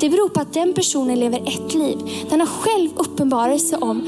Det 0.00 0.08
beror 0.10 0.28
på 0.28 0.40
att 0.40 0.52
den 0.52 0.74
personen 0.74 1.20
lever 1.20 1.38
ett 1.38 1.74
liv. 1.74 1.98
Den 2.30 2.40
har 2.40 2.46
själv 2.46 2.90
uppenbarelse 2.96 3.76
om 3.76 4.02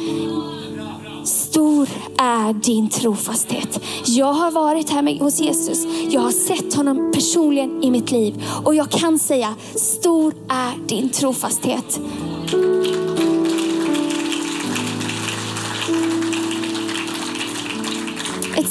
Stor 1.25 1.89
är 2.19 2.53
din 2.53 2.89
trofasthet. 2.89 3.81
Jag 4.07 4.33
har 4.33 4.51
varit 4.51 4.91
här 4.91 5.03
med, 5.03 5.19
hos 5.19 5.41
Jesus. 5.41 5.87
Jag 6.11 6.21
har 6.21 6.31
sett 6.31 6.75
honom 6.75 7.13
personligen 7.15 7.83
i 7.83 7.91
mitt 7.91 8.11
liv. 8.11 8.45
Och 8.65 8.75
jag 8.75 8.91
kan 8.91 9.19
säga, 9.19 9.55
stor 9.75 10.35
är 10.49 10.87
din 10.87 11.09
trofasthet. 11.09 12.01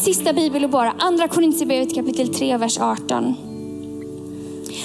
Sista 0.04 0.34
bibelord 0.34 0.70
bara. 0.70 0.94
Andra 1.00 1.28
Korintierbrevet 1.28 1.96
kapitel 1.96 2.34
3, 2.34 2.58
vers 2.58 2.78
18. 2.78 3.36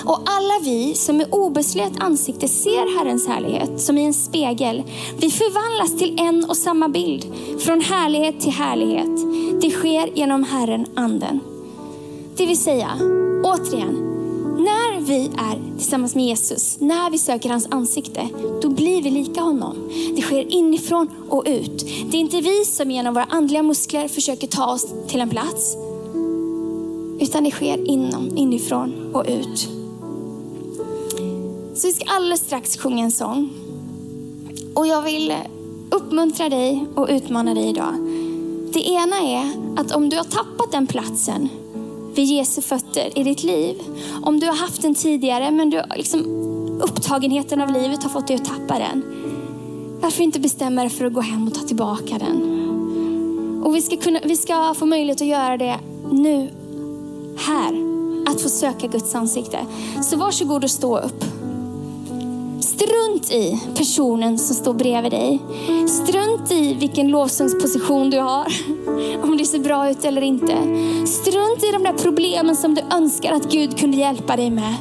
Och 0.04 0.20
alla 0.26 0.54
vi 0.64 0.94
som 0.94 1.16
med 1.16 1.26
obeslöt 1.30 2.00
ansikte 2.00 2.48
ser 2.48 2.98
Herrens 2.98 3.28
härlighet 3.28 3.80
som 3.80 3.98
i 3.98 4.04
en 4.04 4.14
spegel, 4.14 4.82
vi 5.20 5.30
förvandlas 5.30 5.98
till 5.98 6.20
en 6.20 6.44
och 6.44 6.56
samma 6.56 6.88
bild, 6.88 7.26
från 7.60 7.80
härlighet 7.80 8.40
till 8.40 8.52
härlighet. 8.52 9.20
Det 9.60 9.70
sker 9.70 10.10
genom 10.14 10.44
Herren 10.44 10.86
anden. 10.94 11.40
Det 12.36 12.46
vill 12.46 12.58
säga, 12.58 12.88
återigen, 13.44 14.07
vi 15.08 15.30
är 15.38 15.76
tillsammans 15.78 16.14
med 16.14 16.24
Jesus, 16.24 16.80
när 16.80 17.10
vi 17.10 17.18
söker 17.18 17.50
hans 17.50 17.66
ansikte, 17.70 18.28
då 18.62 18.68
blir 18.68 19.02
vi 19.02 19.10
lika 19.10 19.40
honom. 19.40 19.76
Det 20.16 20.22
sker 20.22 20.52
inifrån 20.52 21.08
och 21.28 21.44
ut. 21.46 21.86
Det 22.10 22.16
är 22.16 22.20
inte 22.20 22.40
vi 22.40 22.64
som 22.64 22.90
genom 22.90 23.14
våra 23.14 23.24
andliga 23.24 23.62
muskler 23.62 24.08
försöker 24.08 24.46
ta 24.46 24.72
oss 24.72 24.86
till 25.08 25.20
en 25.20 25.30
plats, 25.30 25.76
utan 27.20 27.44
det 27.44 27.50
sker 27.50 27.88
inom, 27.88 28.36
inifrån 28.36 29.10
och 29.14 29.24
ut. 29.28 29.68
Så 31.74 31.86
vi 31.86 31.92
ska 31.92 32.04
alldeles 32.06 32.40
strax 32.40 32.76
sjunga 32.76 33.04
en 33.04 33.12
sång. 33.12 33.50
Och 34.74 34.86
jag 34.86 35.02
vill 35.02 35.34
uppmuntra 35.90 36.48
dig 36.48 36.86
och 36.94 37.08
utmana 37.10 37.54
dig 37.54 37.68
idag. 37.68 37.94
Det 38.72 38.88
ena 38.88 39.16
är 39.16 39.52
att 39.76 39.92
om 39.92 40.08
du 40.08 40.16
har 40.16 40.24
tappat 40.24 40.72
den 40.72 40.86
platsen 40.86 41.48
vid 42.14 42.24
Jesu 42.24 42.62
fötter 42.62 43.18
i 43.18 43.22
ditt 43.22 43.42
liv. 43.42 43.76
Om 44.22 44.40
du 44.40 44.46
har 44.46 44.54
haft 44.54 44.82
den 44.82 44.94
tidigare 44.94 45.50
men 45.50 45.70
du, 45.70 45.82
liksom, 45.96 46.20
upptagenheten 46.82 47.60
av 47.60 47.72
livet 47.72 48.02
har 48.02 48.10
fått 48.10 48.26
dig 48.26 48.36
att 48.36 48.44
tappa 48.44 48.78
den. 48.78 49.04
Varför 50.00 50.22
inte 50.22 50.40
bestämma 50.40 50.80
dig 50.80 50.90
för 50.90 51.04
att 51.04 51.12
gå 51.12 51.20
hem 51.20 51.46
och 51.46 51.54
ta 51.54 51.60
tillbaka 51.60 52.18
den? 52.18 52.58
Och 53.64 53.76
vi 53.76 53.82
ska, 53.82 53.96
kunna, 53.96 54.20
vi 54.24 54.36
ska 54.36 54.74
få 54.74 54.86
möjlighet 54.86 55.20
att 55.20 55.26
göra 55.26 55.56
det 55.56 55.78
nu, 56.12 56.50
här. 57.36 57.88
Att 58.26 58.40
få 58.40 58.48
söka 58.48 58.86
Guds 58.86 59.14
ansikte. 59.14 59.58
Så 60.02 60.16
varsågod 60.16 60.64
och 60.64 60.70
stå 60.70 60.98
upp. 60.98 61.24
Strunt 62.78 63.30
i 63.30 63.60
personen 63.76 64.38
som 64.38 64.56
står 64.56 64.74
bredvid 64.74 65.12
dig. 65.12 65.42
Strunt 65.88 66.52
i 66.52 66.74
vilken 66.74 67.08
lovsångsposition 67.08 68.10
du 68.10 68.18
har. 68.18 68.46
Om 69.22 69.36
det 69.38 69.44
ser 69.44 69.58
bra 69.58 69.90
ut 69.90 70.04
eller 70.04 70.22
inte. 70.22 70.56
Strunt 71.06 71.64
i 71.64 71.72
de 71.72 71.82
där 71.82 71.92
problemen 72.02 72.56
som 72.56 72.74
du 72.74 72.82
önskar 72.92 73.32
att 73.32 73.52
Gud 73.52 73.78
kunde 73.78 73.96
hjälpa 73.96 74.36
dig 74.36 74.50
med. 74.50 74.74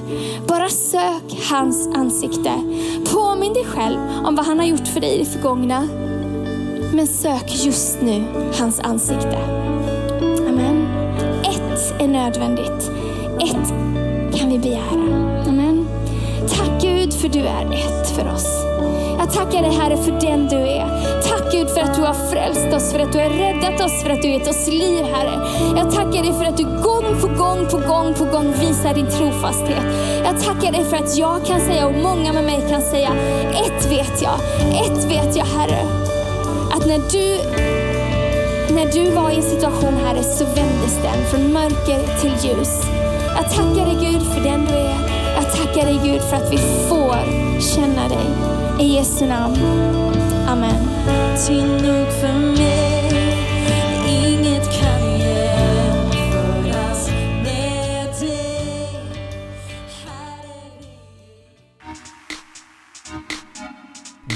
Bara 0.48 0.70
sök 0.70 1.50
hans 1.50 1.88
ansikte. 1.88 2.52
Påminn 3.14 3.54
dig 3.54 3.66
själv 3.66 3.98
om 4.26 4.36
vad 4.36 4.46
han 4.46 4.60
har 4.60 4.66
gjort 4.66 4.88
för 4.88 5.00
dig 5.00 5.16
i 5.16 5.18
det 5.18 5.26
förgångna. 5.26 5.88
Men 6.94 7.08
sök 7.08 7.66
just 7.66 8.02
nu 8.02 8.24
hans 8.60 8.80
ansikte. 8.80 9.38
Amen. 10.50 10.88
Ett 11.44 12.02
är 12.02 12.08
nödvändigt. 12.08 12.92
Ett 13.40 13.70
kan 14.40 14.50
vi 14.50 14.60
begära. 14.60 15.37
För 17.28 17.34
du 17.34 17.48
är 17.48 17.74
ett 17.74 18.10
för 18.10 18.34
oss. 18.34 18.48
Jag 19.20 19.34
tackar 19.34 19.62
dig 19.62 19.72
Herre 19.72 19.98
för 19.98 20.12
den 20.12 20.48
du 20.48 20.56
är. 20.56 20.88
Tack 21.22 21.52
Gud 21.52 21.70
för 21.70 21.82
att 21.82 21.96
du 21.96 22.02
har 22.02 22.14
frälst 22.14 22.74
oss, 22.74 22.92
för 22.92 23.00
att 23.00 23.12
du 23.12 23.20
har 23.20 23.30
räddat 23.30 23.82
oss, 23.86 24.04
för 24.04 24.10
att 24.10 24.22
du 24.22 24.28
gett 24.28 24.48
oss 24.48 24.68
liv 24.68 25.04
Herre. 25.14 25.48
Jag 25.78 25.92
tackar 25.92 26.24
dig 26.24 26.34
för 26.34 26.46
att 26.46 26.58
du 26.58 26.64
gång 26.64 27.22
på 27.22 27.28
gång 27.28 27.68
på 27.72 27.78
gång 27.78 28.14
på 28.14 28.26
gång 28.26 28.54
visar 28.60 28.94
din 28.94 29.08
trofasthet. 29.08 29.84
Jag 30.24 30.42
tackar 30.44 30.72
dig 30.72 30.86
för 30.86 30.98
att 30.98 31.18
jag 31.18 31.46
kan 31.46 31.62
säga 31.62 31.88
och 31.88 31.94
många 31.94 32.34
med 32.34 32.44
mig 32.44 32.66
kan 32.70 32.82
säga, 32.82 33.10
ett 33.54 33.92
vet 33.92 34.22
jag, 34.22 34.40
ett 34.86 35.04
vet 35.12 35.36
jag 35.36 35.46
Herre. 35.46 35.82
Att 36.74 36.86
när 36.86 37.02
du 37.12 37.38
när 38.76 38.92
du 38.92 39.12
var 39.12 39.30
i 39.30 39.36
en 39.36 39.44
situation 39.44 39.94
Herre 40.06 40.24
så 40.24 40.46
vändes 40.46 40.96
den 41.04 41.26
från 41.30 41.54
mörker 41.54 42.20
till 42.22 42.50
ljus. 42.50 42.82
Jag 43.36 43.52
tackar 43.52 43.86
dig 43.86 44.12
Gud 44.12 44.22
för 44.34 44.42
den 44.42 44.66
du 44.66 44.74
är. 44.74 45.17
Jag 45.40 45.52
tackar 45.52 45.86
dig 45.86 46.00
Gud 46.04 46.22
för 46.22 46.36
att 46.36 46.54
vi 46.54 46.58
får 46.58 47.16
känna 47.62 48.08
dig. 48.08 48.26
I 48.80 48.96
Jesu 48.96 49.26
namn. 49.26 49.56
Amen. 50.48 50.88
Ty 51.48 51.62
nog 51.62 52.08
för 52.22 52.34
mig, 52.58 53.12
inget 54.08 54.64
kan 54.64 55.20
jämföras 55.20 57.10
med 57.44 58.08
dig. 58.20 58.90
Herre, 60.06 60.72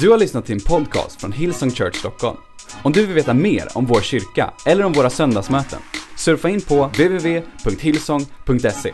Du 0.01 0.09
har 0.09 0.17
lyssnat 0.17 0.45
till 0.45 0.55
en 0.55 0.61
podcast 0.61 1.21
från 1.21 1.31
Hillsong 1.31 1.71
Church 1.71 1.95
Stockholm. 1.95 2.37
Om 2.83 2.91
du 2.91 3.05
vill 3.05 3.15
veta 3.15 3.33
mer 3.33 3.67
om 3.73 3.85
vår 3.85 4.01
kyrka 4.01 4.53
eller 4.65 4.83
om 4.83 4.93
våra 4.93 5.09
söndagsmöten, 5.09 5.79
surfa 6.15 6.49
in 6.49 6.61
på 6.61 6.85
www.hillsong.se. 6.85 8.91